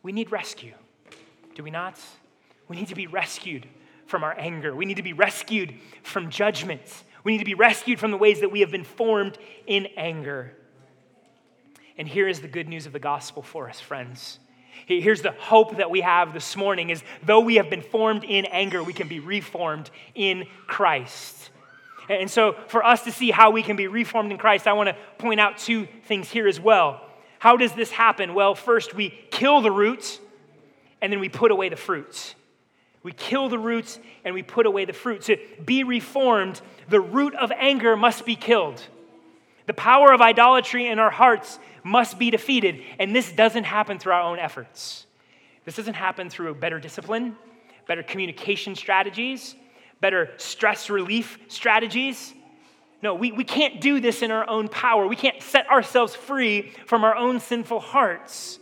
We 0.02 0.12
need 0.12 0.32
rescue, 0.32 0.74
do 1.56 1.64
we 1.64 1.72
not? 1.72 2.00
We 2.68 2.76
need 2.76 2.88
to 2.90 2.96
be 2.96 3.08
rescued 3.08 3.68
from 4.06 4.24
our 4.24 4.38
anger. 4.38 4.76
We 4.76 4.86
need 4.86 4.98
to 4.98 5.04
be 5.04 5.14
rescued 5.14 5.74
from 6.04 6.30
judgment. 6.30 6.82
We 7.24 7.32
need 7.32 7.40
to 7.40 7.46
be 7.46 7.56
rescued 7.56 8.00
from 8.00 8.12
the 8.12 8.18
ways 8.18 8.42
that 8.42 8.52
we 8.52 8.60
have 8.62 8.72
been 8.72 8.84
formed 8.84 9.38
in 9.66 9.88
anger. 9.98 10.56
And 11.98 12.08
here 12.08 12.28
is 12.28 12.42
the 12.42 12.48
good 12.48 12.68
news 12.68 12.86
of 12.86 12.94
the 12.94 13.00
gospel 13.00 13.42
for 13.42 13.68
us, 13.70 13.80
friends. 13.80 14.40
Here's 14.86 15.22
the 15.22 15.32
hope 15.32 15.78
that 15.78 15.90
we 15.90 16.02
have 16.02 16.34
this 16.34 16.56
morning 16.56 16.90
is 16.90 17.04
though 17.24 17.40
we 17.40 17.56
have 17.56 17.70
been 17.70 17.82
formed 17.82 18.24
in 18.24 18.46
anger, 18.46 18.84
we 18.84 18.94
can 18.94 19.08
be 19.08 19.20
reformed 19.20 19.90
in 20.14 20.46
Christ. 20.68 21.50
And 22.08 22.30
so, 22.30 22.56
for 22.68 22.86
us 22.86 23.04
to 23.04 23.12
see 23.12 23.32
how 23.32 23.50
we 23.50 23.64
can 23.64 23.76
be 23.76 23.88
reformed 23.88 24.32
in 24.32 24.38
Christ, 24.38 24.68
I 24.68 24.74
want 24.74 24.90
to 24.90 24.96
point 25.18 25.40
out 25.40 25.58
two 25.58 25.88
things 26.06 26.30
here 26.30 26.48
as 26.48 26.60
well. 26.60 27.02
How 27.40 27.58
does 27.58 27.74
this 27.74 27.92
happen? 27.92 28.34
Well, 28.36 28.54
first, 28.54 28.94
we 28.94 29.10
kill 29.32 29.62
the 29.62 29.72
roots, 29.72 30.20
and 31.02 31.12
then 31.12 31.20
we 31.20 31.30
put 31.30 31.52
away 31.52 31.70
the 31.70 31.76
fruits. 31.76 32.36
We 33.06 33.12
kill 33.12 33.50
the 33.50 33.60
roots 33.60 34.00
and 34.24 34.34
we 34.34 34.42
put 34.42 34.66
away 34.66 34.86
the 34.86 34.94
fruit. 34.94 35.22
To 35.24 35.38
be 35.64 35.84
reformed, 35.84 36.60
the 36.90 37.00
root 37.00 37.36
of 37.36 37.52
anger 37.52 37.96
must 37.96 38.26
be 38.26 38.36
killed. 38.36 38.82
The 39.68 39.74
power 39.74 40.14
of 40.14 40.22
idolatry 40.22 40.88
in 40.88 41.00
our 41.00 41.10
hearts 41.10 41.60
must 41.84 42.20
be 42.20 42.30
defeated. 42.30 42.82
And 43.00 43.16
this 43.16 43.32
doesn't 43.32 43.64
happen 43.64 44.00
through 44.00 44.14
our 44.14 44.22
own 44.22 44.40
efforts. 44.40 45.06
This 45.66 45.76
doesn't 45.76 45.96
happen 45.96 46.30
through 46.30 46.56
better 46.56 46.80
discipline, 46.80 47.36
better 47.88 48.04
communication 48.04 48.76
strategies, 48.76 49.56
better 50.02 50.32
stress 50.38 50.90
relief 50.90 51.40
strategies. 51.48 52.34
No, 53.02 53.16
we, 53.16 53.32
we 53.32 53.44
can't 53.44 53.82
do 53.82 54.00
this 54.00 54.22
in 54.22 54.32
our 54.32 54.48
own 54.50 54.68
power. 54.68 55.08
We 55.08 55.16
can't 55.16 55.42
set 55.42 55.70
ourselves 55.70 56.16
free 56.16 56.72
from 56.86 57.04
our 57.04 57.16
own 57.16 57.40
sinful 57.40 57.80
hearts. 57.80 58.60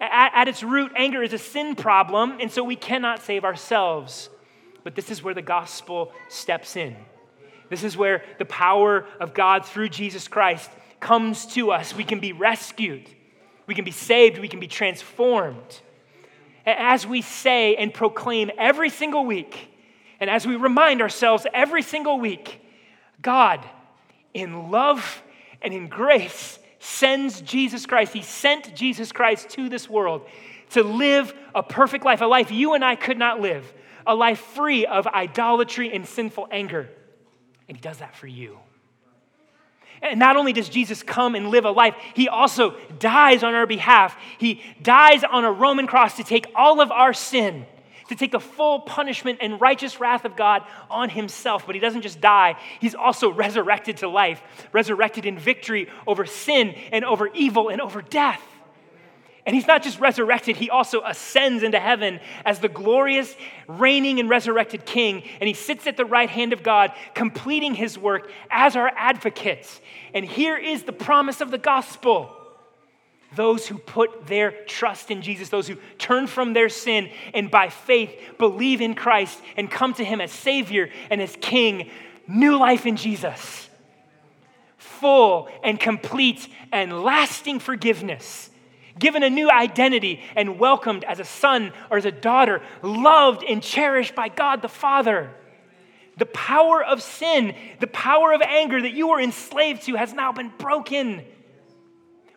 At, 0.00 0.32
at 0.34 0.48
its 0.48 0.62
root, 0.62 0.92
anger 0.96 1.22
is 1.22 1.32
a 1.32 1.38
sin 1.38 1.76
problem, 1.76 2.38
and 2.40 2.50
so 2.50 2.64
we 2.64 2.76
cannot 2.76 3.22
save 3.22 3.44
ourselves. 3.44 4.28
But 4.84 4.94
this 4.94 5.10
is 5.10 5.22
where 5.22 5.34
the 5.34 5.42
gospel 5.42 6.12
steps 6.28 6.76
in. 6.76 6.96
This 7.72 7.84
is 7.84 7.96
where 7.96 8.22
the 8.38 8.44
power 8.44 9.06
of 9.18 9.32
God 9.32 9.64
through 9.64 9.88
Jesus 9.88 10.28
Christ 10.28 10.70
comes 11.00 11.46
to 11.54 11.70
us. 11.70 11.96
We 11.96 12.04
can 12.04 12.20
be 12.20 12.34
rescued, 12.34 13.08
we 13.66 13.74
can 13.74 13.86
be 13.86 13.90
saved, 13.90 14.38
we 14.38 14.48
can 14.48 14.60
be 14.60 14.68
transformed. 14.68 15.80
As 16.66 17.06
we 17.06 17.22
say 17.22 17.74
and 17.76 17.92
proclaim 17.92 18.50
every 18.58 18.90
single 18.90 19.24
week, 19.24 19.70
and 20.20 20.28
as 20.28 20.46
we 20.46 20.54
remind 20.54 21.00
ourselves 21.00 21.46
every 21.54 21.80
single 21.80 22.20
week, 22.20 22.60
God, 23.22 23.64
in 24.34 24.70
love 24.70 25.22
and 25.62 25.72
in 25.72 25.88
grace, 25.88 26.58
sends 26.78 27.40
Jesus 27.40 27.86
Christ. 27.86 28.12
He 28.12 28.20
sent 28.20 28.76
Jesus 28.76 29.12
Christ 29.12 29.48
to 29.50 29.70
this 29.70 29.88
world 29.88 30.28
to 30.72 30.82
live 30.82 31.32
a 31.54 31.62
perfect 31.62 32.04
life, 32.04 32.20
a 32.20 32.26
life 32.26 32.50
you 32.50 32.74
and 32.74 32.84
I 32.84 32.96
could 32.96 33.18
not 33.18 33.40
live, 33.40 33.72
a 34.06 34.14
life 34.14 34.40
free 34.40 34.84
of 34.84 35.06
idolatry 35.06 35.90
and 35.90 36.06
sinful 36.06 36.48
anger. 36.50 36.90
And 37.68 37.76
He 37.76 37.80
does 37.80 37.98
that 37.98 38.14
for 38.14 38.26
you. 38.26 38.58
And 40.00 40.18
not 40.18 40.36
only 40.36 40.52
does 40.52 40.68
Jesus 40.68 41.02
come 41.02 41.36
and 41.36 41.50
live 41.50 41.64
a 41.64 41.70
life, 41.70 41.94
he 42.14 42.28
also 42.28 42.76
dies 42.98 43.44
on 43.44 43.54
our 43.54 43.68
behalf. 43.68 44.16
He 44.36 44.60
dies 44.82 45.22
on 45.22 45.44
a 45.44 45.52
Roman 45.52 45.86
cross 45.86 46.16
to 46.16 46.24
take 46.24 46.46
all 46.56 46.80
of 46.80 46.90
our 46.90 47.12
sin 47.12 47.66
to 48.12 48.18
take 48.18 48.32
the 48.32 48.40
full 48.40 48.80
punishment 48.80 49.38
and 49.40 49.60
righteous 49.60 50.00
wrath 50.00 50.24
of 50.24 50.36
God 50.36 50.62
on 50.90 51.08
himself. 51.08 51.66
But 51.66 51.74
he 51.74 51.80
doesn't 51.80 52.02
just 52.02 52.20
die, 52.20 52.56
he's 52.80 52.94
also 52.94 53.32
resurrected 53.32 53.98
to 53.98 54.08
life, 54.08 54.42
resurrected 54.72 55.24
in 55.26 55.38
victory 55.38 55.88
over 56.06 56.26
sin 56.26 56.74
and 56.92 57.04
over 57.04 57.28
evil 57.28 57.68
and 57.68 57.80
over 57.80 58.02
death. 58.02 58.42
And 59.44 59.56
he's 59.56 59.66
not 59.66 59.82
just 59.82 59.98
resurrected, 59.98 60.56
he 60.56 60.70
also 60.70 61.02
ascends 61.04 61.64
into 61.64 61.80
heaven 61.80 62.20
as 62.44 62.60
the 62.60 62.68
glorious, 62.68 63.34
reigning, 63.66 64.20
and 64.20 64.28
resurrected 64.30 64.86
king. 64.86 65.24
And 65.40 65.48
he 65.48 65.54
sits 65.54 65.86
at 65.88 65.96
the 65.96 66.04
right 66.04 66.30
hand 66.30 66.52
of 66.52 66.62
God, 66.62 66.92
completing 67.14 67.74
his 67.74 67.98
work 67.98 68.30
as 68.50 68.76
our 68.76 68.92
advocate. 68.96 69.80
And 70.14 70.24
here 70.24 70.56
is 70.56 70.84
the 70.84 70.92
promise 70.92 71.40
of 71.40 71.50
the 71.50 71.58
gospel 71.58 72.36
those 73.34 73.66
who 73.66 73.78
put 73.78 74.26
their 74.26 74.52
trust 74.66 75.10
in 75.10 75.22
Jesus, 75.22 75.48
those 75.48 75.66
who 75.66 75.76
turn 75.98 76.26
from 76.26 76.52
their 76.52 76.68
sin 76.68 77.10
and 77.32 77.50
by 77.50 77.68
faith 77.68 78.14
believe 78.38 78.80
in 78.80 78.94
Christ 78.94 79.40
and 79.56 79.70
come 79.70 79.94
to 79.94 80.04
Him 80.04 80.20
as 80.20 80.30
Savior 80.30 80.90
and 81.10 81.20
as 81.20 81.36
King, 81.40 81.90
new 82.28 82.58
life 82.58 82.86
in 82.86 82.96
Jesus. 82.96 83.68
Full 84.76 85.48
and 85.64 85.80
complete 85.80 86.46
and 86.70 87.02
lasting 87.02 87.58
forgiveness, 87.58 88.50
given 88.98 89.22
a 89.22 89.30
new 89.30 89.50
identity 89.50 90.20
and 90.36 90.58
welcomed 90.58 91.04
as 91.04 91.18
a 91.18 91.24
son 91.24 91.72
or 91.90 91.96
as 91.96 92.04
a 92.04 92.12
daughter, 92.12 92.62
loved 92.82 93.44
and 93.44 93.62
cherished 93.62 94.14
by 94.14 94.28
God 94.28 94.62
the 94.62 94.68
Father. 94.68 95.30
The 96.18 96.26
power 96.26 96.84
of 96.84 97.02
sin, 97.02 97.54
the 97.80 97.86
power 97.86 98.32
of 98.32 98.42
anger 98.42 98.80
that 98.80 98.92
you 98.92 99.08
were 99.08 99.20
enslaved 99.20 99.82
to 99.84 99.94
has 99.94 100.12
now 100.12 100.32
been 100.32 100.52
broken. 100.58 101.24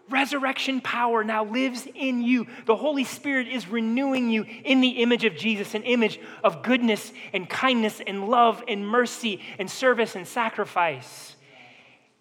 Resurrection 0.09 0.81
power 0.81 1.23
now 1.23 1.45
lives 1.45 1.87
in 1.93 2.21
you. 2.21 2.47
The 2.65 2.75
Holy 2.75 3.03
Spirit 3.03 3.47
is 3.47 3.67
renewing 3.67 4.29
you 4.29 4.45
in 4.63 4.79
the 4.79 5.01
image 5.01 5.25
of 5.25 5.35
Jesus, 5.35 5.73
an 5.73 5.83
image 5.83 6.19
of 6.43 6.61
goodness 6.61 7.11
and 7.33 7.49
kindness 7.49 8.01
and 8.05 8.29
love 8.29 8.63
and 8.67 8.87
mercy 8.87 9.41
and 9.57 9.69
service 9.69 10.15
and 10.15 10.27
sacrifice. 10.27 11.35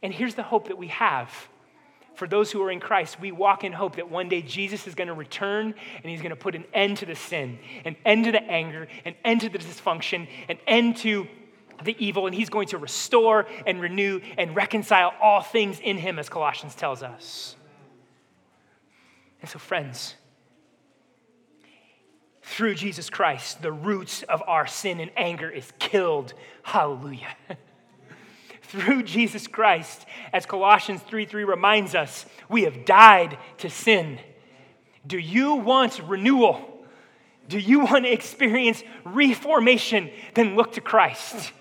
And 0.02 0.12
here's 0.12 0.34
the 0.34 0.42
hope 0.42 0.68
that 0.68 0.78
we 0.78 0.88
have 0.88 1.30
for 2.14 2.28
those 2.28 2.50
who 2.50 2.62
are 2.62 2.70
in 2.70 2.80
Christ, 2.80 3.20
we 3.20 3.32
walk 3.32 3.64
in 3.64 3.72
hope 3.72 3.96
that 3.96 4.10
one 4.10 4.28
day 4.28 4.40
Jesus 4.40 4.86
is 4.86 4.94
going 4.94 5.08
to 5.08 5.14
return 5.14 5.74
and 6.02 6.10
he's 6.10 6.20
going 6.20 6.30
to 6.30 6.36
put 6.36 6.54
an 6.54 6.64
end 6.72 6.98
to 6.98 7.06
the 7.06 7.16
sin, 7.16 7.58
an 7.84 7.96
end 8.04 8.24
to 8.24 8.32
the 8.32 8.42
anger, 8.42 8.86
an 9.04 9.14
end 9.24 9.40
to 9.40 9.48
the 9.48 9.58
dysfunction, 9.58 10.28
an 10.48 10.58
end 10.66 10.96
to 10.98 11.26
the 11.82 11.96
evil, 12.04 12.26
and 12.26 12.34
he's 12.34 12.50
going 12.50 12.68
to 12.68 12.78
restore 12.78 13.46
and 13.66 13.80
renew 13.80 14.20
and 14.38 14.54
reconcile 14.54 15.12
all 15.20 15.42
things 15.42 15.80
in 15.80 15.96
him, 15.96 16.18
as 16.18 16.28
Colossians 16.28 16.74
tells 16.74 17.02
us. 17.02 17.56
And 19.40 19.50
so, 19.50 19.58
friends, 19.58 20.14
through 22.42 22.76
Jesus 22.76 23.10
Christ, 23.10 23.60
the 23.60 23.72
roots 23.72 24.22
of 24.24 24.42
our 24.46 24.66
sin 24.66 25.00
and 25.00 25.10
anger 25.16 25.50
is 25.50 25.72
killed. 25.78 26.34
Hallelujah. 26.62 27.34
through 28.68 29.04
Jesus 29.04 29.46
Christ, 29.46 30.06
as 30.32 30.46
Colossians 30.46 31.00
3 31.02 31.26
3 31.26 31.44
reminds 31.44 31.94
us, 31.94 32.26
we 32.48 32.62
have 32.62 32.84
died 32.84 33.38
to 33.58 33.70
sin. 33.70 34.18
Do 35.06 35.18
you 35.18 35.54
want 35.54 36.00
renewal? 36.06 36.70
Do 37.48 37.58
you 37.58 37.80
want 37.80 38.04
to 38.04 38.12
experience 38.12 38.82
reformation? 39.04 40.10
Then 40.34 40.56
look 40.56 40.72
to 40.72 40.80
Christ. 40.80 41.52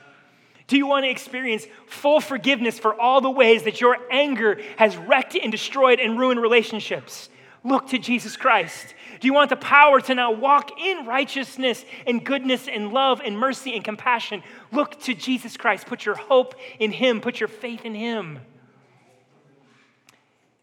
Do 0.67 0.77
you 0.77 0.87
want 0.87 1.05
to 1.05 1.09
experience 1.09 1.67
full 1.87 2.21
forgiveness 2.21 2.79
for 2.79 2.99
all 2.99 3.19
the 3.19 3.29
ways 3.29 3.63
that 3.63 3.81
your 3.81 3.97
anger 4.09 4.61
has 4.77 4.95
wrecked 4.95 5.35
and 5.35 5.51
destroyed 5.51 5.99
and 5.99 6.17
ruined 6.17 6.41
relationships? 6.41 7.29
Look 7.63 7.88
to 7.89 7.97
Jesus 7.97 8.36
Christ. 8.36 8.93
Do 9.21 9.28
you 9.28 9.34
want 9.34 9.49
the 9.49 9.56
power 9.56 10.02
to 10.02 10.15
now 10.15 10.32
walk 10.32 10.71
in 10.80 11.06
righteousness 11.06 11.86
and 12.06 12.23
goodness 12.23 12.67
and 12.67 12.91
love 12.91 13.21
and 13.23 13.39
mercy 13.39 13.73
and 13.73 13.84
compassion? 13.84 14.43
Look 14.71 14.99
to 15.02 15.13
Jesus 15.13 15.56
Christ. 15.56 15.88
Put 15.88 16.06
your 16.06 16.15
hope 16.15 16.56
in 16.80 16.91
Him, 16.91 17.21
put 17.21 17.39
your 17.39 17.47
faith 17.47 17.86
in 17.86 17.95
Him. 17.95 18.39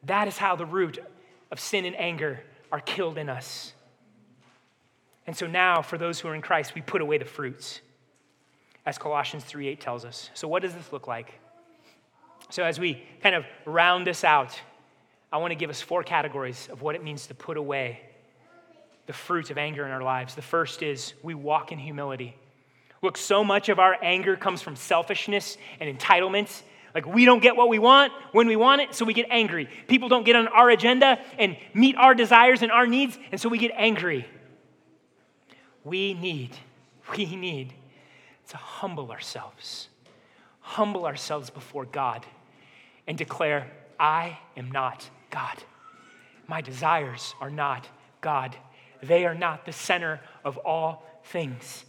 That 0.04 0.28
is 0.28 0.36
how 0.36 0.56
the 0.56 0.66
root 0.66 0.98
of 1.50 1.58
sin 1.58 1.84
and 1.84 1.96
anger 1.96 2.42
are 2.70 2.80
killed 2.80 3.16
in 3.16 3.28
us. 3.28 3.72
And 5.26 5.36
so 5.36 5.46
now, 5.46 5.82
for 5.82 5.96
those 5.96 6.20
who 6.20 6.28
are 6.28 6.34
in 6.34 6.42
Christ, 6.42 6.74
we 6.74 6.80
put 6.80 7.00
away 7.00 7.18
the 7.18 7.24
fruits, 7.24 7.80
as 8.84 8.98
Colossians 8.98 9.44
3:8 9.44 9.80
tells 9.80 10.04
us. 10.04 10.30
So, 10.34 10.48
what 10.48 10.62
does 10.62 10.74
this 10.74 10.92
look 10.92 11.06
like? 11.06 11.38
So, 12.48 12.64
as 12.64 12.80
we 12.80 13.06
kind 13.22 13.34
of 13.34 13.46
round 13.64 14.06
this 14.06 14.24
out, 14.24 14.60
I 15.32 15.38
want 15.38 15.52
to 15.52 15.56
give 15.56 15.70
us 15.70 15.80
four 15.80 16.02
categories 16.02 16.68
of 16.72 16.82
what 16.82 16.94
it 16.94 17.04
means 17.04 17.28
to 17.28 17.34
put 17.34 17.56
away 17.56 18.00
the 19.06 19.12
fruit 19.12 19.50
of 19.50 19.58
anger 19.58 19.84
in 19.84 19.90
our 19.90 20.02
lives. 20.02 20.34
The 20.34 20.42
first 20.42 20.82
is 20.82 21.14
we 21.22 21.34
walk 21.34 21.72
in 21.72 21.78
humility. 21.78 22.36
Look, 23.02 23.16
so 23.16 23.42
much 23.44 23.68
of 23.68 23.78
our 23.78 23.96
anger 24.02 24.36
comes 24.36 24.60
from 24.60 24.76
selfishness 24.76 25.56
and 25.78 25.98
entitlement. 25.98 26.62
Like, 26.94 27.06
we 27.06 27.24
don't 27.24 27.40
get 27.40 27.56
what 27.56 27.68
we 27.68 27.78
want 27.78 28.12
when 28.32 28.46
we 28.46 28.56
want 28.56 28.82
it, 28.82 28.94
so 28.94 29.04
we 29.04 29.14
get 29.14 29.26
angry. 29.30 29.68
People 29.86 30.08
don't 30.08 30.24
get 30.24 30.36
on 30.36 30.48
our 30.48 30.68
agenda 30.68 31.18
and 31.38 31.56
meet 31.72 31.96
our 31.96 32.14
desires 32.14 32.62
and 32.62 32.72
our 32.72 32.86
needs, 32.86 33.18
and 33.30 33.40
so 33.40 33.48
we 33.48 33.58
get 33.58 33.70
angry. 33.76 34.26
We 35.84 36.14
need, 36.14 36.56
we 37.16 37.36
need 37.36 37.72
to 38.48 38.56
humble 38.56 39.12
ourselves, 39.12 39.88
humble 40.60 41.06
ourselves 41.06 41.50
before 41.50 41.84
God, 41.84 42.26
and 43.06 43.16
declare, 43.16 43.70
I 43.98 44.38
am 44.56 44.70
not 44.72 45.08
God. 45.30 45.62
My 46.46 46.60
desires 46.60 47.34
are 47.40 47.50
not 47.50 47.88
God. 48.20 48.56
They 49.02 49.24
are 49.24 49.34
not 49.34 49.64
the 49.64 49.72
center 49.72 50.20
of 50.44 50.58
all 50.58 51.06
things. 51.24 51.84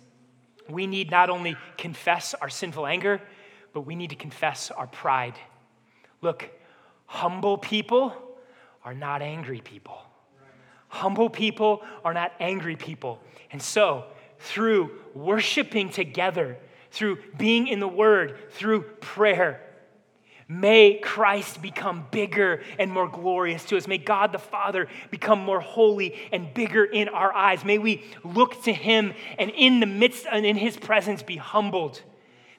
We 0.69 0.87
need 0.87 1.11
not 1.11 1.29
only 1.29 1.57
confess 1.77 2.33
our 2.35 2.49
sinful 2.49 2.85
anger, 2.85 3.21
but 3.73 3.81
we 3.81 3.95
need 3.95 4.11
to 4.11 4.15
confess 4.15 4.71
our 4.71 4.87
pride. 4.87 5.33
Look, 6.21 6.49
humble 7.05 7.57
people 7.57 8.13
are 8.83 8.93
not 8.93 9.21
angry 9.21 9.61
people. 9.61 9.97
Humble 10.87 11.29
people 11.29 11.81
are 12.03 12.13
not 12.13 12.33
angry 12.39 12.75
people. 12.75 13.19
And 13.51 13.61
so, 13.61 14.05
through 14.39 14.91
worshiping 15.13 15.89
together, 15.89 16.57
through 16.91 17.19
being 17.37 17.67
in 17.67 17.79
the 17.79 17.87
Word, 17.87 18.37
through 18.51 18.83
prayer, 18.99 19.61
May 20.51 20.95
Christ 20.95 21.61
become 21.61 22.05
bigger 22.11 22.61
and 22.77 22.91
more 22.91 23.07
glorious 23.07 23.63
to 23.65 23.77
us. 23.77 23.87
May 23.87 23.97
God 23.97 24.33
the 24.33 24.37
Father 24.37 24.89
become 25.09 25.39
more 25.39 25.61
holy 25.61 26.13
and 26.33 26.53
bigger 26.53 26.83
in 26.83 27.07
our 27.07 27.33
eyes. 27.33 27.63
May 27.63 27.77
we 27.77 28.03
look 28.25 28.61
to 28.63 28.73
Him 28.73 29.13
and 29.39 29.49
in 29.51 29.79
the 29.79 29.85
midst 29.85 30.25
and 30.29 30.45
in 30.45 30.57
His 30.57 30.75
presence 30.75 31.23
be 31.23 31.37
humbled. 31.37 32.01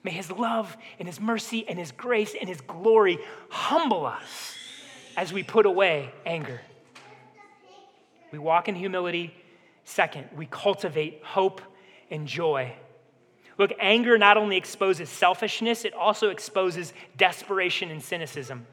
May 0.02 0.11
His 0.11 0.31
love 0.31 0.74
and 0.98 1.07
His 1.07 1.20
mercy 1.20 1.68
and 1.68 1.78
His 1.78 1.92
grace 1.92 2.35
and 2.40 2.48
His 2.48 2.62
glory 2.62 3.18
humble 3.50 4.07
us 4.07 4.57
as 5.14 5.31
we 5.31 5.42
put 5.42 5.66
away 5.66 6.14
anger. 6.24 6.62
We 8.31 8.38
walk 8.38 8.70
in 8.70 8.74
humility. 8.74 9.35
Second, 9.85 10.28
we 10.35 10.46
cultivate 10.46 11.20
hope 11.22 11.61
and 12.11 12.26
joy. 12.26 12.72
Look, 13.62 13.75
anger 13.79 14.18
not 14.18 14.37
only 14.37 14.57
exposes 14.57 15.09
selfishness, 15.09 15.85
it 15.85 15.94
also 15.94 16.31
exposes 16.31 16.92
desperation 17.16 17.92
and 17.92 18.03
cynicism. 18.03 18.66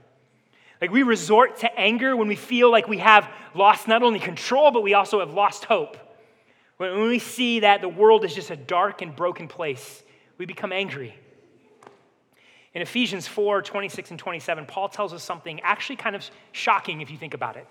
Like 0.81 0.89
we 0.89 1.03
resort 1.03 1.57
to 1.57 1.79
anger 1.79 2.17
when 2.17 2.27
we 2.27 2.35
feel 2.35 2.71
like 2.71 2.87
we 2.87 2.97
have 2.97 3.29
lost 3.53 3.87
not 3.87 4.01
only 4.01 4.17
control, 4.17 4.71
but 4.71 4.81
we 4.81 4.95
also 4.95 5.19
have 5.19 5.31
lost 5.31 5.65
hope. 5.65 5.95
When 6.77 7.03
we 7.03 7.19
see 7.19 7.59
that 7.59 7.81
the 7.81 7.87
world 7.87 8.25
is 8.25 8.33
just 8.33 8.49
a 8.49 8.55
dark 8.55 9.03
and 9.03 9.15
broken 9.15 9.47
place, 9.47 10.01
we 10.39 10.47
become 10.47 10.73
angry. 10.73 11.13
In 12.73 12.81
Ephesians 12.81 13.27
4 13.27 13.61
26 13.61 14.09
and 14.09 14.19
27, 14.19 14.65
Paul 14.65 14.89
tells 14.89 15.13
us 15.13 15.21
something 15.21 15.59
actually 15.61 15.97
kind 15.97 16.15
of 16.15 16.27
shocking 16.51 17.01
if 17.01 17.11
you 17.11 17.17
think 17.19 17.35
about 17.35 17.57
it. 17.57 17.67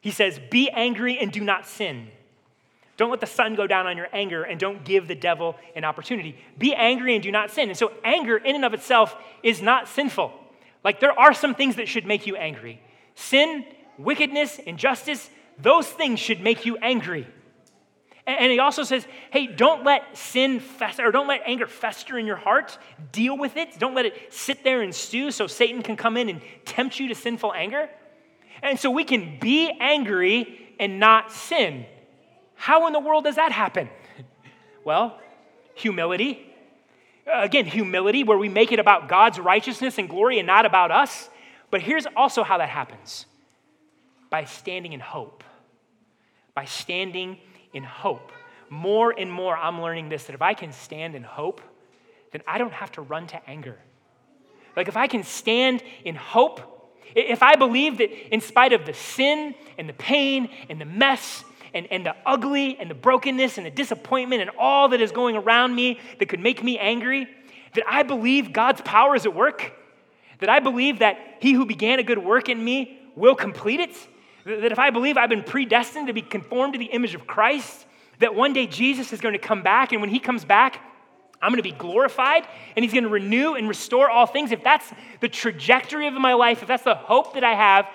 He 0.00 0.12
says, 0.12 0.40
Be 0.50 0.70
angry 0.70 1.18
and 1.18 1.30
do 1.30 1.44
not 1.44 1.66
sin. 1.66 2.08
Don't 2.98 3.10
let 3.10 3.20
the 3.20 3.26
sun 3.26 3.54
go 3.54 3.66
down 3.66 3.86
on 3.86 3.96
your 3.96 4.08
anger 4.12 4.42
and 4.42 4.60
don't 4.60 4.84
give 4.84 5.08
the 5.08 5.14
devil 5.14 5.56
an 5.76 5.84
opportunity. 5.84 6.36
Be 6.58 6.74
angry 6.74 7.14
and 7.14 7.22
do 7.22 7.30
not 7.30 7.52
sin. 7.52 7.68
And 7.68 7.78
so, 7.78 7.92
anger 8.04 8.36
in 8.36 8.56
and 8.56 8.64
of 8.64 8.74
itself 8.74 9.16
is 9.42 9.62
not 9.62 9.88
sinful. 9.88 10.32
Like, 10.84 11.00
there 11.00 11.18
are 11.18 11.32
some 11.32 11.54
things 11.54 11.76
that 11.76 11.88
should 11.88 12.04
make 12.04 12.26
you 12.26 12.34
angry. 12.34 12.82
Sin, 13.14 13.64
wickedness, 13.98 14.58
injustice, 14.58 15.30
those 15.60 15.86
things 15.86 16.18
should 16.18 16.40
make 16.40 16.66
you 16.66 16.76
angry. 16.78 17.26
And 18.26 18.52
he 18.52 18.58
also 18.58 18.82
says, 18.82 19.06
hey, 19.30 19.46
don't 19.46 19.84
let 19.84 20.16
sin 20.16 20.60
fester, 20.60 21.06
or 21.06 21.12
don't 21.12 21.28
let 21.28 21.40
anger 21.46 21.66
fester 21.66 22.18
in 22.18 22.26
your 22.26 22.36
heart. 22.36 22.78
Deal 23.10 23.38
with 23.38 23.56
it. 23.56 23.78
Don't 23.78 23.94
let 23.94 24.06
it 24.06 24.34
sit 24.34 24.64
there 24.64 24.82
and 24.82 24.94
stew 24.94 25.30
so 25.30 25.46
Satan 25.46 25.82
can 25.82 25.96
come 25.96 26.16
in 26.16 26.28
and 26.28 26.42
tempt 26.64 27.00
you 27.00 27.08
to 27.08 27.14
sinful 27.14 27.54
anger. 27.54 27.88
And 28.60 28.78
so 28.78 28.90
we 28.90 29.04
can 29.04 29.38
be 29.40 29.70
angry 29.80 30.74
and 30.78 31.00
not 31.00 31.32
sin. 31.32 31.86
How 32.58 32.88
in 32.88 32.92
the 32.92 32.98
world 32.98 33.24
does 33.24 33.36
that 33.36 33.52
happen? 33.52 33.88
Well, 34.84 35.18
humility. 35.74 36.44
Uh, 37.26 37.42
again, 37.42 37.66
humility, 37.66 38.24
where 38.24 38.36
we 38.36 38.48
make 38.48 38.72
it 38.72 38.80
about 38.80 39.08
God's 39.08 39.38
righteousness 39.38 39.96
and 39.96 40.08
glory 40.08 40.38
and 40.38 40.46
not 40.46 40.66
about 40.66 40.90
us. 40.90 41.30
But 41.70 41.82
here's 41.82 42.06
also 42.16 42.42
how 42.42 42.58
that 42.58 42.68
happens 42.68 43.26
by 44.28 44.44
standing 44.44 44.92
in 44.92 45.00
hope. 45.00 45.44
By 46.54 46.64
standing 46.64 47.38
in 47.72 47.84
hope. 47.84 48.32
More 48.70 49.14
and 49.16 49.30
more, 49.30 49.56
I'm 49.56 49.80
learning 49.80 50.08
this 50.08 50.24
that 50.24 50.34
if 50.34 50.42
I 50.42 50.54
can 50.54 50.72
stand 50.72 51.14
in 51.14 51.22
hope, 51.22 51.60
then 52.32 52.42
I 52.46 52.58
don't 52.58 52.72
have 52.72 52.90
to 52.92 53.02
run 53.02 53.28
to 53.28 53.48
anger. 53.48 53.78
Like 54.76 54.88
if 54.88 54.96
I 54.96 55.06
can 55.06 55.22
stand 55.22 55.82
in 56.04 56.16
hope, 56.16 56.60
if 57.14 57.42
I 57.42 57.54
believe 57.54 57.98
that 57.98 58.10
in 58.34 58.40
spite 58.40 58.72
of 58.72 58.84
the 58.84 58.94
sin 58.94 59.54
and 59.78 59.88
the 59.88 59.94
pain 59.94 60.50
and 60.68 60.80
the 60.80 60.84
mess 60.84 61.44
and, 61.74 61.86
and 61.90 62.04
the 62.04 62.14
ugly 62.26 62.76
and 62.78 62.90
the 62.90 62.94
brokenness 62.94 63.58
and 63.58 63.66
the 63.66 63.70
disappointment 63.70 64.42
and 64.42 64.50
all 64.58 64.88
that 64.88 65.00
is 65.00 65.12
going 65.12 65.36
around 65.36 65.74
me 65.74 65.98
that 66.18 66.28
could 66.28 66.40
make 66.40 66.62
me 66.62 66.78
angry, 66.78 67.28
that 67.74 67.84
I 67.88 68.02
believe 68.02 68.52
God's 68.52 68.80
power 68.80 69.14
is 69.14 69.26
at 69.26 69.34
work, 69.34 69.72
that 70.40 70.48
I 70.48 70.60
believe 70.60 71.00
that 71.00 71.18
He 71.40 71.52
who 71.52 71.66
began 71.66 71.98
a 71.98 72.02
good 72.02 72.18
work 72.18 72.48
in 72.48 72.62
me 72.62 73.00
will 73.16 73.34
complete 73.34 73.80
it, 73.80 73.96
that 74.44 74.72
if 74.72 74.78
I 74.78 74.90
believe 74.90 75.16
I've 75.16 75.28
been 75.28 75.42
predestined 75.42 76.06
to 76.06 76.12
be 76.12 76.22
conformed 76.22 76.74
to 76.74 76.78
the 76.78 76.86
image 76.86 77.14
of 77.14 77.26
Christ, 77.26 77.86
that 78.20 78.34
one 78.34 78.52
day 78.52 78.66
Jesus 78.66 79.12
is 79.12 79.20
going 79.20 79.34
to 79.34 79.38
come 79.38 79.62
back, 79.62 79.92
and 79.92 80.00
when 80.00 80.10
He 80.10 80.18
comes 80.18 80.44
back, 80.44 80.80
I'm 81.40 81.52
going 81.52 81.62
to 81.62 81.62
be 81.62 81.72
glorified 81.72 82.46
and 82.74 82.84
he's 82.84 82.92
going 82.92 83.04
to 83.04 83.10
renew 83.10 83.54
and 83.54 83.68
restore 83.68 84.10
all 84.10 84.26
things. 84.26 84.50
If 84.50 84.64
that's 84.64 84.90
the 85.20 85.28
trajectory 85.28 86.08
of 86.08 86.14
my 86.14 86.34
life, 86.34 86.62
if 86.62 86.68
that's 86.68 86.82
the 86.82 86.96
hope 86.96 87.34
that 87.34 87.44
I 87.44 87.54
have, 87.54 87.86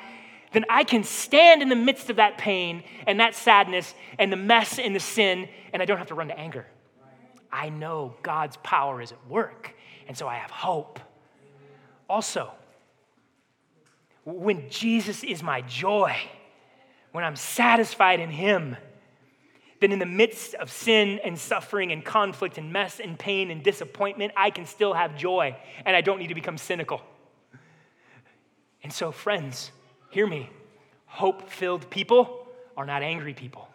then 0.54 0.66
I 0.70 0.84
can 0.84 1.04
stand 1.04 1.62
in 1.62 1.70
the 1.70 1.76
midst 1.76 2.10
of 2.10 2.18
that 2.18 2.38
pain 2.38 2.84
and 3.06 3.20
that 3.20 3.36
sadness 3.36 3.94
and 4.18 4.32
the 4.32 4.38
mess 4.38 4.80
and 4.80 4.96
the 4.96 5.00
sin, 5.00 5.50
and 5.74 5.82
I 5.82 5.86
don't 5.86 5.98
have 5.98 6.08
to 6.08 6.16
run 6.16 6.30
to 6.30 6.40
anger. 6.40 6.66
I 7.52 7.70
know 7.70 8.16
God's 8.24 8.58
power 8.64 9.02
is 9.02 9.12
at 9.12 9.28
work, 9.28 9.76
and 10.08 10.18
so 10.18 10.28
I 10.28 10.36
have 10.36 10.52
hope. 10.52 11.00
Also, 12.10 12.52
when 14.26 14.70
Jesus 14.70 15.24
is 15.24 15.44
my 15.44 15.62
joy, 15.62 16.16
when 17.12 17.24
I'm 17.24 17.36
satisfied 17.36 18.20
in 18.20 18.30
Him, 18.30 18.78
then 19.82 19.92
in 19.92 20.00
the 20.00 20.06
midst 20.06 20.54
of 20.56 20.72
sin 20.72 21.20
and 21.26 21.38
suffering 21.38 21.92
and 21.92 22.06
conflict 22.06 22.58
and 22.58 22.72
mess 22.72 23.00
and 23.00 23.20
pain 23.20 23.52
and 23.52 23.62
disappointment, 23.62 24.32
I 24.38 24.50
can 24.50 24.66
still 24.66 24.94
have 24.94 25.18
joy 25.18 25.58
and 25.86 25.96
I 25.96 26.02
don't 26.02 26.20
need 26.20 26.30
to 26.30 26.36
become 26.36 26.58
cynical. 26.58 27.02
And 28.82 28.92
so, 28.92 29.12
friends, 29.12 29.72
hear 30.14 30.28
me. 30.28 30.48
Hope 31.08 31.50
filled 31.50 31.90
people 31.90 32.46
are 32.78 32.86
not 32.86 33.02
angry 33.02 33.34
people, 33.34 33.68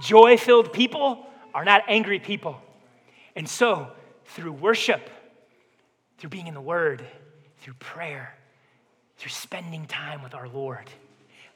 joy 0.00 0.36
filled 0.36 0.72
people 0.72 1.26
are 1.52 1.64
not 1.64 1.82
angry 1.88 2.20
people. 2.20 2.60
And 3.34 3.48
so, 3.48 3.88
through 4.26 4.52
worship, 4.52 5.10
through 6.18 6.30
being 6.30 6.46
in 6.46 6.54
the 6.54 6.60
Word, 6.60 7.04
through 7.58 7.74
prayer, 7.74 8.34
through 9.16 9.30
spending 9.30 9.86
time 9.86 10.22
with 10.22 10.34
our 10.34 10.48
Lord, 10.48 10.88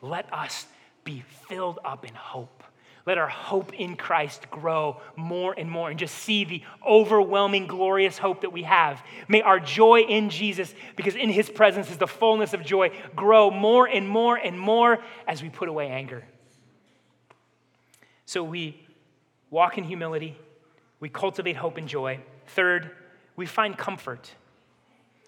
let 0.01 0.33
us 0.33 0.67
be 1.05 1.23
filled 1.49 1.79
up 1.85 2.05
in 2.05 2.15
hope. 2.15 2.63
Let 3.05 3.19
our 3.19 3.29
hope 3.29 3.73
in 3.75 3.97
Christ 3.97 4.49
grow 4.51 5.01
more 5.17 5.55
and 5.59 5.69
more 5.69 5.91
and 5.91 5.99
just 5.99 6.15
see 6.15 6.45
the 6.45 6.63
overwhelming, 6.87 7.67
glorious 7.67 8.17
hope 8.17 8.43
that 8.43 8.53
we 8.53 8.63
have. 8.63 9.03
May 9.27 9.43
our 9.43 9.59
joy 9.59 10.03
in 10.03 10.31
Jesus, 10.31 10.73
because 10.95 11.17
in 11.17 11.29
his 11.29 11.51
presence 11.51 11.91
is 11.91 11.99
the 11.99 12.07
fullness 12.07 12.55
of 12.55 12.65
joy, 12.65 12.93
grow 13.17 13.51
more 13.51 13.87
and 13.87 14.09
more 14.09 14.37
and 14.37 14.59
more 14.59 15.03
as 15.27 15.43
we 15.43 15.49
put 15.49 15.69
away 15.69 15.89
anger. 15.89 16.23
So 18.25 18.45
we 18.45 18.87
walk 19.51 19.79
in 19.79 19.85
humility, 19.85 20.37
we 21.01 21.09
cultivate 21.09 21.57
hope 21.57 21.79
and 21.79 21.89
joy. 21.89 22.21
Third, 22.47 22.93
we 23.35 23.47
find 23.47 23.77
comfort. 23.77 24.31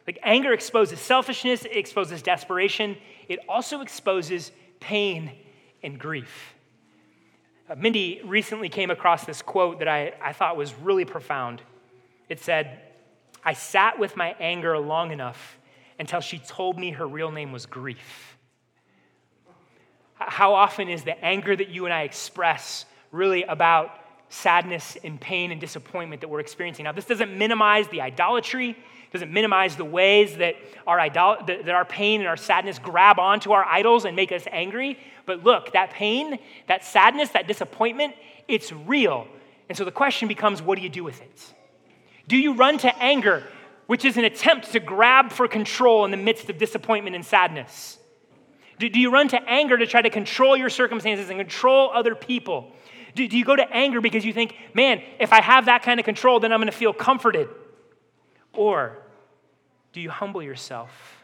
Like 0.06 0.20
anger 0.22 0.52
exposes 0.52 1.00
selfishness, 1.00 1.64
it 1.64 1.76
exposes 1.76 2.22
desperation, 2.22 2.96
it 3.28 3.40
also 3.48 3.80
exposes 3.80 4.52
pain 4.78 5.32
and 5.82 5.98
grief. 5.98 6.54
Uh, 7.68 7.74
Mindy 7.76 8.20
recently 8.24 8.68
came 8.68 8.90
across 8.90 9.24
this 9.24 9.40
quote 9.40 9.78
that 9.78 9.88
I, 9.88 10.12
I 10.22 10.32
thought 10.34 10.56
was 10.56 10.74
really 10.74 11.06
profound. 11.06 11.62
It 12.28 12.40
said, 12.40 12.80
I 13.42 13.54
sat 13.54 13.98
with 13.98 14.16
my 14.16 14.36
anger 14.38 14.78
long 14.78 15.12
enough 15.12 15.58
until 15.98 16.20
she 16.20 16.38
told 16.38 16.78
me 16.78 16.90
her 16.90 17.06
real 17.06 17.30
name 17.30 17.52
was 17.52 17.64
grief. 17.66 18.36
How 20.14 20.54
often 20.54 20.88
is 20.88 21.04
the 21.04 21.22
anger 21.24 21.56
that 21.56 21.68
you 21.68 21.84
and 21.86 21.94
I 21.94 22.02
express 22.02 22.84
really 23.12 23.44
about 23.44 23.90
sadness 24.28 24.96
and 25.02 25.20
pain 25.20 25.50
and 25.50 25.60
disappointment 25.60 26.20
that 26.20 26.28
we're 26.28 26.40
experiencing? 26.40 26.84
Now, 26.84 26.92
this 26.92 27.06
doesn't 27.06 27.36
minimize 27.36 27.88
the 27.88 28.00
idolatry, 28.00 28.76
doesn't 29.14 29.32
minimize 29.32 29.76
the 29.76 29.84
ways 29.84 30.38
that 30.38 30.56
our, 30.88 30.98
idol- 30.98 31.38
that 31.46 31.68
our 31.68 31.84
pain 31.84 32.20
and 32.20 32.28
our 32.28 32.36
sadness 32.36 32.80
grab 32.80 33.20
onto 33.20 33.52
our 33.52 33.64
idols 33.64 34.04
and 34.04 34.16
make 34.16 34.32
us 34.32 34.42
angry. 34.50 34.98
But 35.24 35.44
look, 35.44 35.72
that 35.72 35.90
pain, 35.90 36.40
that 36.66 36.84
sadness, 36.84 37.30
that 37.30 37.46
disappointment, 37.46 38.16
it's 38.48 38.72
real. 38.72 39.28
And 39.68 39.78
so 39.78 39.84
the 39.84 39.92
question 39.92 40.26
becomes 40.26 40.60
what 40.60 40.76
do 40.76 40.82
you 40.82 40.90
do 40.90 41.04
with 41.04 41.22
it? 41.22 41.54
Do 42.26 42.36
you 42.36 42.54
run 42.54 42.76
to 42.78 42.98
anger, 43.00 43.44
which 43.86 44.04
is 44.04 44.16
an 44.16 44.24
attempt 44.24 44.72
to 44.72 44.80
grab 44.80 45.30
for 45.30 45.46
control 45.46 46.04
in 46.04 46.10
the 46.10 46.16
midst 46.16 46.50
of 46.50 46.58
disappointment 46.58 47.14
and 47.14 47.24
sadness? 47.24 47.98
Do, 48.80 48.88
do 48.88 48.98
you 48.98 49.12
run 49.12 49.28
to 49.28 49.40
anger 49.48 49.78
to 49.78 49.86
try 49.86 50.02
to 50.02 50.10
control 50.10 50.56
your 50.56 50.70
circumstances 50.70 51.30
and 51.30 51.38
control 51.38 51.92
other 51.94 52.16
people? 52.16 52.72
Do, 53.14 53.28
do 53.28 53.38
you 53.38 53.44
go 53.44 53.54
to 53.54 53.72
anger 53.72 54.00
because 54.00 54.24
you 54.24 54.32
think, 54.32 54.56
man, 54.74 55.02
if 55.20 55.32
I 55.32 55.40
have 55.40 55.66
that 55.66 55.84
kind 55.84 56.00
of 56.00 56.04
control, 56.04 56.40
then 56.40 56.52
I'm 56.52 56.58
going 56.58 56.66
to 56.66 56.76
feel 56.76 56.92
comforted? 56.92 57.48
Or 58.52 59.03
do 59.94 60.00
you 60.00 60.10
humble 60.10 60.42
yourself 60.42 61.22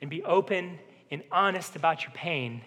and 0.00 0.10
be 0.10 0.24
open 0.24 0.78
and 1.10 1.22
honest 1.30 1.76
about 1.76 2.02
your 2.02 2.10
pain 2.12 2.62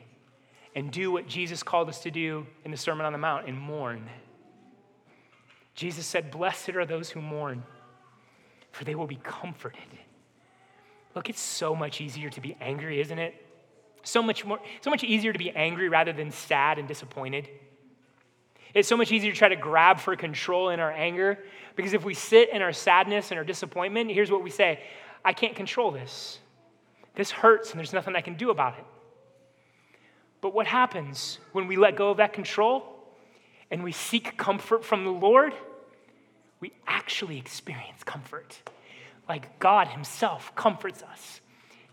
and 0.76 0.92
do 0.92 1.12
what 1.12 1.28
Jesus 1.28 1.64
called 1.64 1.90
us 1.90 2.00
to 2.04 2.12
do 2.12 2.46
in 2.64 2.70
the 2.70 2.78
Sermon 2.78 3.08
on 3.08 3.12
the 3.12 3.18
Mount 3.18 3.48
and 3.48 3.60
mourn? 3.60 4.08
Jesus 5.74 6.06
said, 6.06 6.30
Blessed 6.30 6.70
are 6.70 6.86
those 6.86 7.10
who 7.10 7.22
mourn, 7.22 7.64
for 8.72 8.84
they 8.84 8.94
will 8.94 9.08
be 9.08 9.20
comforted. 9.24 9.82
Look, 11.16 11.28
it's 11.28 11.42
so 11.42 11.76
much 11.76 12.02
easier 12.02 12.30
to 12.30 12.40
be 12.40 12.56
angry, 12.62 13.02
isn't 13.02 13.18
it? 13.20 13.34
So 14.04 14.22
much 14.22 14.46
more, 14.46 14.60
so 14.82 14.92
much 14.92 15.04
easier 15.04 15.34
to 15.34 15.40
be 15.40 15.50
angry 15.50 15.90
rather 15.90 16.14
than 16.14 16.30
sad 16.30 16.78
and 16.78 16.88
disappointed. 16.88 17.50
It's 18.76 18.88
so 18.88 18.98
much 18.98 19.12
easier 19.12 19.32
to 19.32 19.38
try 19.38 19.50
to 19.50 19.56
grab 19.56 20.00
for 20.00 20.16
control 20.16 20.70
in 20.70 20.80
our 20.80 20.92
anger 20.92 21.40
because 21.76 21.94
if 21.94 22.04
we 22.04 22.14
sit 22.14 22.50
in 22.50 22.62
our 22.62 22.74
sadness 22.74 23.32
and 23.32 23.38
our 23.38 23.44
disappointment, 23.44 24.12
here's 24.12 24.30
what 24.30 24.44
we 24.44 24.50
say 24.52 24.82
I 25.26 25.34
can't 25.34 25.56
control 25.56 25.90
this. 25.90 26.40
This 27.16 27.32
hurts 27.32 27.72
and 27.72 27.80
there's 27.80 27.94
nothing 27.94 28.16
I 28.16 28.22
can 28.22 28.36
do 28.36 28.52
about 28.52 28.78
it. 28.78 28.86
But 30.40 30.54
what 30.54 30.68
happens 30.68 31.40
when 31.54 31.66
we 31.66 31.76
let 31.76 31.96
go 31.96 32.12
of 32.12 32.18
that 32.18 32.32
control 32.32 32.86
and 33.72 33.84
we 33.84 33.92
seek 33.92 34.38
comfort 34.38 34.86
from 34.86 35.04
the 35.04 35.12
Lord? 35.12 35.54
We 36.60 36.72
actually 36.86 37.40
experience 37.40 38.04
comfort. 38.04 38.62
Like 39.28 39.58
God 39.58 39.88
Himself 39.88 40.54
comforts 40.56 41.02
us. 41.02 41.42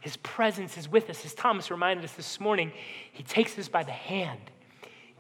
His 0.01 0.18
presence 0.18 0.77
is 0.77 0.88
with 0.88 1.09
us. 1.09 1.25
As 1.25 1.33
Thomas 1.33 1.71
reminded 1.71 2.05
us 2.05 2.12
this 2.12 2.38
morning, 2.38 2.73
He 3.12 3.23
takes 3.23 3.59
us 3.59 3.68
by 3.68 3.85
the 3.85 3.92
hand, 3.92 4.40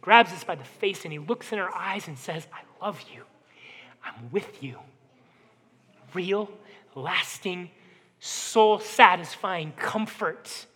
grabs 0.02 0.32
us 0.32 0.44
by 0.44 0.56
the 0.56 0.64
face, 0.64 1.04
and 1.04 1.12
He 1.12 1.18
looks 1.18 1.52
in 1.52 1.58
our 1.58 1.74
eyes 1.74 2.08
and 2.08 2.18
says, 2.18 2.46
I 2.52 2.84
love 2.84 3.00
you. 3.14 3.22
I'm 4.04 4.30
with 4.30 4.62
you. 4.62 4.78
Real, 6.12 6.50
lasting 6.94 7.70
soul 8.24 8.78
satisfying 8.78 9.72
comfort. 9.72 10.66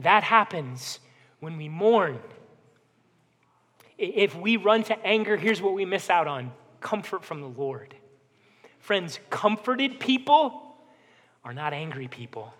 That 0.00 0.24
happens 0.24 0.98
when 1.38 1.56
we 1.56 1.68
mourn. 1.68 2.18
If 3.96 4.34
we 4.34 4.56
run 4.56 4.82
to 4.84 5.06
anger, 5.06 5.36
here's 5.36 5.62
what 5.62 5.74
we 5.74 5.84
miss 5.84 6.10
out 6.10 6.26
on 6.26 6.52
comfort 6.80 7.24
from 7.24 7.40
the 7.40 7.46
Lord. 7.46 7.94
Friends, 8.80 9.20
comforted 9.30 10.00
people 10.00 10.76
are 11.44 11.54
not 11.54 11.72
angry 11.72 12.08
people. 12.08 12.52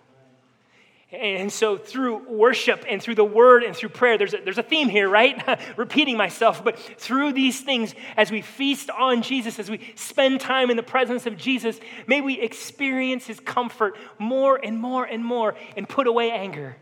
And 1.11 1.53
so, 1.53 1.77
through 1.77 2.27
worship 2.27 2.83
and 2.87 3.01
through 3.01 3.15
the 3.15 3.23
word 3.23 3.63
and 3.63 3.73
through 3.73 3.89
prayer, 3.89 4.17
there's 4.17 4.33
a, 4.33 4.39
there's 4.43 4.57
a 4.57 4.63
theme 4.63 4.89
here, 4.89 5.07
right? 5.07 5.41
Repeating 5.77 6.17
myself, 6.17 6.61
but 6.61 6.77
through 6.77 7.31
these 7.31 7.61
things, 7.61 7.95
as 8.17 8.29
we 8.29 8.41
feast 8.41 8.89
on 8.89 9.21
Jesus, 9.21 9.57
as 9.57 9.69
we 9.69 9.93
spend 9.95 10.41
time 10.41 10.69
in 10.69 10.75
the 10.75 10.83
presence 10.83 11.25
of 11.25 11.37
Jesus, 11.37 11.79
may 12.07 12.19
we 12.19 12.37
experience 12.41 13.25
his 13.25 13.39
comfort 13.39 13.95
more 14.19 14.59
and 14.61 14.77
more 14.77 15.05
and 15.05 15.23
more 15.23 15.55
and 15.77 15.87
put 15.87 16.07
away 16.07 16.29
anger. 16.29 16.75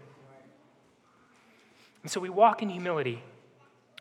And 2.01 2.09
so, 2.09 2.19
we 2.19 2.29
walk 2.29 2.63
in 2.63 2.69
humility, 2.69 3.21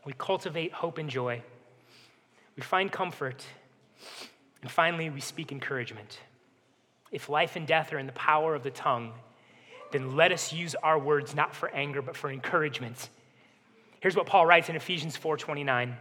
we 0.07 0.15
cultivate 0.17 0.73
hope 0.73 0.97
and 0.97 1.11
joy, 1.11 1.43
we 2.57 2.63
find 2.63 2.91
comfort, 2.91 3.45
and 4.63 4.71
finally, 4.71 5.11
we 5.11 5.21
speak 5.21 5.53
encouragement. 5.53 6.19
If 7.13 7.29
life 7.29 7.57
and 7.57 7.67
death 7.67 7.93
are 7.93 7.99
in 7.99 8.07
the 8.07 8.13
power 8.13 8.55
of 8.55 8.63
the 8.63 8.71
tongue, 8.71 9.13
then 9.95 10.17
let 10.17 10.33
us 10.33 10.53
use 10.53 10.75
our 10.83 10.99
words 10.99 11.37
not 11.37 11.55
for 11.55 11.71
anger, 11.71 12.03
but 12.03 12.17
for 12.17 12.29
encouragement. 12.29 13.09
Here's 14.01 14.17
what 14.17 14.27
Paul 14.27 14.45
writes 14.45 14.69
in 14.69 14.75
Ephesians 14.75 15.17
4:29. 15.17 15.97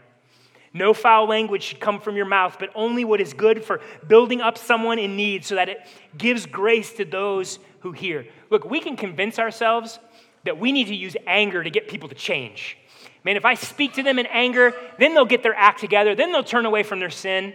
No 0.74 0.96
foul 0.96 1.28
language 1.28 1.62
should 1.62 1.80
come 1.80 2.00
from 2.00 2.16
your 2.16 2.26
mouth, 2.26 2.58
but 2.60 2.72
only 2.74 3.06
what 3.06 3.22
is 3.22 3.34
good 3.34 3.64
for 3.64 3.80
building 4.08 4.42
up 4.42 4.58
someone 4.58 4.98
in 4.98 5.16
need 5.16 5.46
so 5.46 5.54
that 5.56 5.70
it 5.70 5.86
gives 6.18 6.48
grace 6.48 6.94
to 6.94 7.06
those 7.06 7.60
who 7.82 7.92
hear. 7.92 8.26
Look, 8.50 8.66
we 8.66 8.80
can 8.80 8.98
convince 8.98 9.38
ourselves 9.38 10.00
that 10.44 10.58
we 10.58 10.72
need 10.72 10.88
to 10.88 10.96
use 10.96 11.16
anger 11.28 11.64
to 11.64 11.70
get 11.70 11.88
people 11.88 12.10
to 12.10 12.16
change. 12.16 12.76
Man, 13.24 13.38
if 13.38 13.46
I 13.46 13.54
speak 13.54 13.94
to 13.94 14.04
them 14.04 14.18
in 14.18 14.26
anger, 14.26 14.74
then 14.98 15.14
they'll 15.14 15.26
get 15.26 15.44
their 15.44 15.54
act 15.54 15.80
together, 15.80 16.16
then 16.16 16.32
they'll 16.32 16.44
turn 16.44 16.66
away 16.66 16.82
from 16.82 17.00
their 17.00 17.12
sin. 17.12 17.54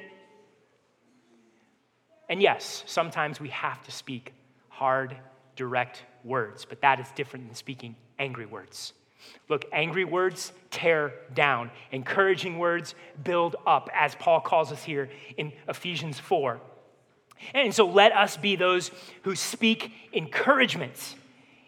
And 2.29 2.41
yes, 2.41 2.85
sometimes 2.87 3.41
we 3.41 3.49
have 3.49 3.83
to 3.87 3.91
speak 3.91 4.33
hard, 4.69 5.17
direct 5.57 6.05
words, 6.29 6.65
but 6.65 6.81
that 6.83 7.01
is 7.01 7.07
different 7.17 7.47
than 7.47 7.55
speaking 7.55 7.97
angry 8.19 8.47
words. 8.47 8.93
Look, 9.49 9.65
angry 9.73 10.05
words 10.05 10.53
tear 10.71 11.13
down, 11.35 11.71
encouraging 11.91 12.59
words 12.59 12.95
build 13.25 13.57
up, 13.67 13.91
as 13.95 14.15
Paul 14.15 14.41
calls 14.41 14.71
us 14.71 14.85
here 14.85 15.09
in 15.37 15.53
Ephesians 15.69 16.19
4. 16.19 16.61
And 17.55 17.75
so 17.75 17.87
let 17.87 18.13
us 18.13 18.37
be 18.37 18.57
those 18.57 18.91
who 19.23 19.35
speak 19.35 19.93
encouragement, 20.13 21.15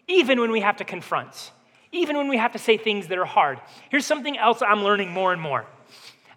even 0.09 0.41
when 0.41 0.51
we 0.51 0.61
have 0.61 0.77
to 0.77 0.85
confront, 0.85 1.53
even 1.93 2.17
when 2.17 2.29
we 2.29 2.37
have 2.37 2.53
to 2.53 2.59
say 2.59 2.77
things 2.77 3.09
that 3.09 3.19
are 3.19 3.25
hard. 3.25 3.61
Here's 3.91 4.07
something 4.07 4.37
else 4.37 4.63
I'm 4.63 4.85
learning 4.85 5.11
more 5.11 5.33
and 5.33 5.41
more. 5.41 5.67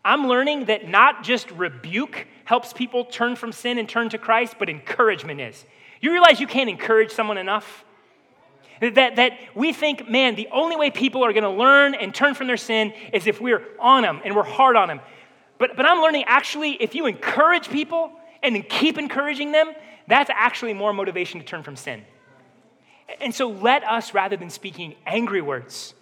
I'm 0.05 0.27
learning 0.27 0.65
that 0.65 0.87
not 0.87 1.23
just 1.23 1.49
rebuke 1.51 2.27
helps 2.45 2.73
people 2.73 3.05
turn 3.05 3.35
from 3.35 3.51
sin 3.51 3.77
and 3.77 3.87
turn 3.87 4.09
to 4.09 4.17
Christ, 4.17 4.55
but 4.59 4.69
encouragement 4.69 5.39
is. 5.39 5.65
You 6.01 6.11
realize 6.11 6.41
you 6.41 6.47
can't 6.47 6.69
encourage 6.69 7.11
someone 7.11 7.37
enough? 7.37 7.85
That, 8.81 9.15
that 9.15 9.33
we 9.55 9.71
think, 9.71 10.09
man, 10.09 10.35
the 10.35 10.47
only 10.51 10.75
way 10.75 10.91
people 10.91 11.23
are 11.23 11.31
going 11.31 11.43
to 11.43 11.49
learn 11.49 11.95
and 11.95 12.13
turn 12.13 12.33
from 12.33 12.47
their 12.47 12.57
sin 12.57 12.93
is 13.13 13.27
if 13.27 13.39
we're 13.39 13.63
on 13.79 14.03
them 14.03 14.21
and 14.25 14.35
we're 14.35 14.43
hard 14.43 14.75
on 14.75 14.87
them. 14.87 14.99
But, 15.57 15.77
but 15.77 15.85
I'm 15.85 16.01
learning 16.01 16.25
actually, 16.27 16.71
if 16.81 16.95
you 16.95 17.05
encourage 17.05 17.69
people 17.69 18.11
and 18.41 18.55
then 18.55 18.63
keep 18.63 18.97
encouraging 18.97 19.51
them, 19.51 19.71
that's 20.07 20.29
actually 20.33 20.73
more 20.73 20.91
motivation 20.91 21.39
to 21.39 21.45
turn 21.45 21.63
from 21.63 21.75
sin. 21.75 22.03
And 23.21 23.33
so 23.33 23.49
let 23.49 23.83
us, 23.83 24.13
rather 24.13 24.35
than 24.35 24.49
speaking 24.49 24.95
angry 25.05 25.41
words, 25.41 25.93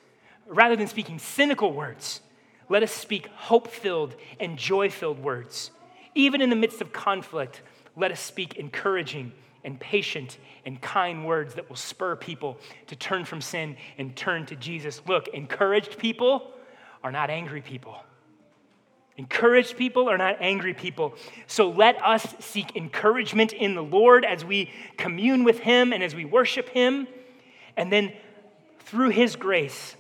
rather 0.48 0.76
than 0.76 0.88
speaking 0.88 1.20
cynical 1.20 1.74
words, 1.74 2.22
let 2.70 2.84
us 2.84 2.92
speak 2.92 3.28
hope 3.28 3.68
filled 3.68 4.16
and 4.40 4.58
joy 4.58 4.90
filled 4.90 5.20
words. 5.20 5.72
Even 6.16 6.42
in 6.42 6.50
the 6.50 6.56
midst 6.56 6.82
of 6.82 6.92
conflict, 6.92 7.62
let 7.96 8.12
us 8.12 8.20
speak 8.20 8.56
encouraging 8.56 9.34
and 9.64 9.80
patient 9.80 10.38
and 10.66 10.82
kind 10.82 11.26
words 11.26 11.56
that 11.56 11.70
will 11.70 11.76
spur 11.76 12.16
people 12.16 12.58
to 12.88 12.96
turn 12.96 13.26
from 13.26 13.42
sin 13.42 13.76
and 13.98 14.16
turn 14.16 14.46
to 14.48 14.56
Jesus. 14.56 15.02
Look, 15.08 15.28
encouraged 15.30 15.98
people 15.98 16.52
are 17.04 17.12
not 17.12 17.30
angry 17.30 17.62
people. 17.62 17.98
Encouraged 19.18 19.78
people 19.78 20.10
are 20.10 20.18
not 20.18 20.38
angry 20.40 20.74
people. 20.74 21.14
So 21.46 21.70
let 21.70 22.04
us 22.04 22.34
seek 22.40 22.76
encouragement 22.76 23.54
in 23.54 23.76
the 23.76 23.84
Lord 23.84 24.26
as 24.26 24.44
we 24.46 24.72
commune 24.98 25.44
with 25.44 25.60
Him 25.60 25.94
and 25.94 26.02
as 26.02 26.16
we 26.16 26.26
worship 26.26 26.70
Him. 26.70 27.08
And 27.78 27.92
then 27.92 28.14
through 28.80 29.10
His 29.10 29.36
grace, 29.36 29.96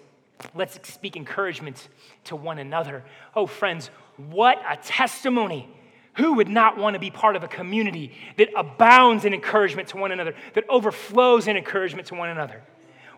let's 0.55 0.79
speak 0.91 1.15
encouragement 1.15 1.89
to 2.25 2.35
one 2.35 2.57
another. 2.57 3.03
Oh, 3.35 3.45
friends, 3.45 3.89
what 4.17 4.61
a 4.67 4.77
testimony 4.77 5.69
who 6.13 6.33
would 6.33 6.49
not 6.49 6.77
want 6.77 6.95
to 6.95 6.99
be 6.99 7.09
part 7.09 7.35
of 7.35 7.43
a 7.43 7.47
community 7.47 8.11
that 8.37 8.49
abounds 8.55 9.25
in 9.25 9.33
encouragement 9.33 9.89
to 9.89 9.97
one 9.97 10.11
another, 10.11 10.35
that 10.53 10.65
overflows 10.69 11.47
in 11.47 11.55
encouragement 11.55 12.07
to 12.07 12.15
one 12.15 12.29
another? 12.29 12.61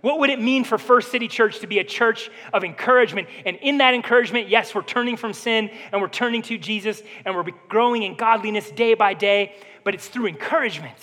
What 0.02 0.20
would 0.20 0.30
it 0.30 0.42
mean 0.42 0.66
for 0.66 0.78
First 0.78 1.12
City 1.12 1.30
Church 1.30 1.60
to 1.60 1.68
be 1.68 1.80
a 1.80 1.84
church 1.84 2.30
of 2.52 2.66
encouragement? 2.66 3.30
And 3.46 3.56
in 3.62 3.78
that 3.78 3.94
encouragement, 3.94 4.50
yes, 4.50 4.76
we're 4.76 4.84
turning 4.84 5.16
from 5.16 5.32
sin 5.32 5.72
and 5.92 6.02
we're 6.02 6.10
turning 6.10 6.42
to 6.44 6.58
Jesus 6.58 7.02
and 7.24 7.34
we're 7.34 7.46
growing 7.70 8.04
in 8.04 8.16
godliness 8.16 8.70
day 8.72 8.96
by 8.96 9.14
day, 9.14 9.56
but 9.86 9.94
it's 9.94 10.08
through 10.08 10.28
encouragement. 10.28 10.98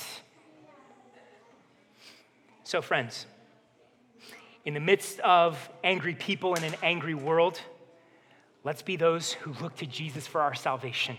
So, 2.63 2.83
friends, 2.83 3.25
in 4.67 4.75
the 4.75 4.81
midst 4.81 5.19
of 5.21 5.71
angry 5.83 6.15
people 6.15 6.55
in 6.55 6.63
an 6.63 6.75
angry 6.83 7.15
world, 7.15 7.59
let's 8.65 8.83
be 8.83 8.97
those 8.97 9.33
who 9.33 9.55
look 9.63 9.77
to 9.77 9.87
Jesus 9.87 10.27
for 10.27 10.43
our 10.43 10.55
salvation. 10.55 11.17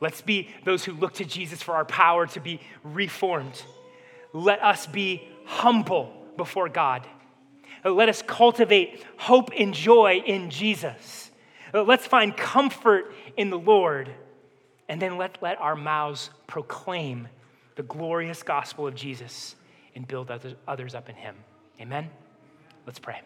Let's 0.00 0.22
be 0.22 0.48
those 0.64 0.84
who 0.84 0.92
look 0.92 1.14
to 1.14 1.24
Jesus 1.24 1.62
for 1.62 1.74
our 1.74 1.84
power 1.84 2.26
to 2.28 2.40
be 2.40 2.60
reformed. 2.82 3.62
Let 4.32 4.62
us 4.62 4.86
be 4.86 5.28
humble 5.44 6.12
before 6.36 6.68
God. 6.68 7.06
Let 7.84 8.08
us 8.08 8.22
cultivate 8.22 9.04
hope 9.16 9.50
and 9.56 9.74
joy 9.74 10.22
in 10.24 10.50
Jesus. 10.50 11.30
Let's 11.72 12.06
find 12.06 12.36
comfort 12.36 13.12
in 13.36 13.50
the 13.50 13.58
Lord. 13.58 14.10
And 14.88 15.00
then 15.00 15.16
let, 15.18 15.42
let 15.42 15.60
our 15.60 15.76
mouths 15.76 16.30
proclaim 16.46 17.28
the 17.76 17.82
glorious 17.82 18.42
gospel 18.42 18.86
of 18.86 18.94
Jesus 18.94 19.54
and 19.94 20.06
build 20.06 20.30
others 20.66 20.94
up 20.94 21.08
in 21.08 21.14
Him. 21.14 21.36
Amen? 21.80 22.10
Let's 22.86 22.98
pray. 22.98 23.20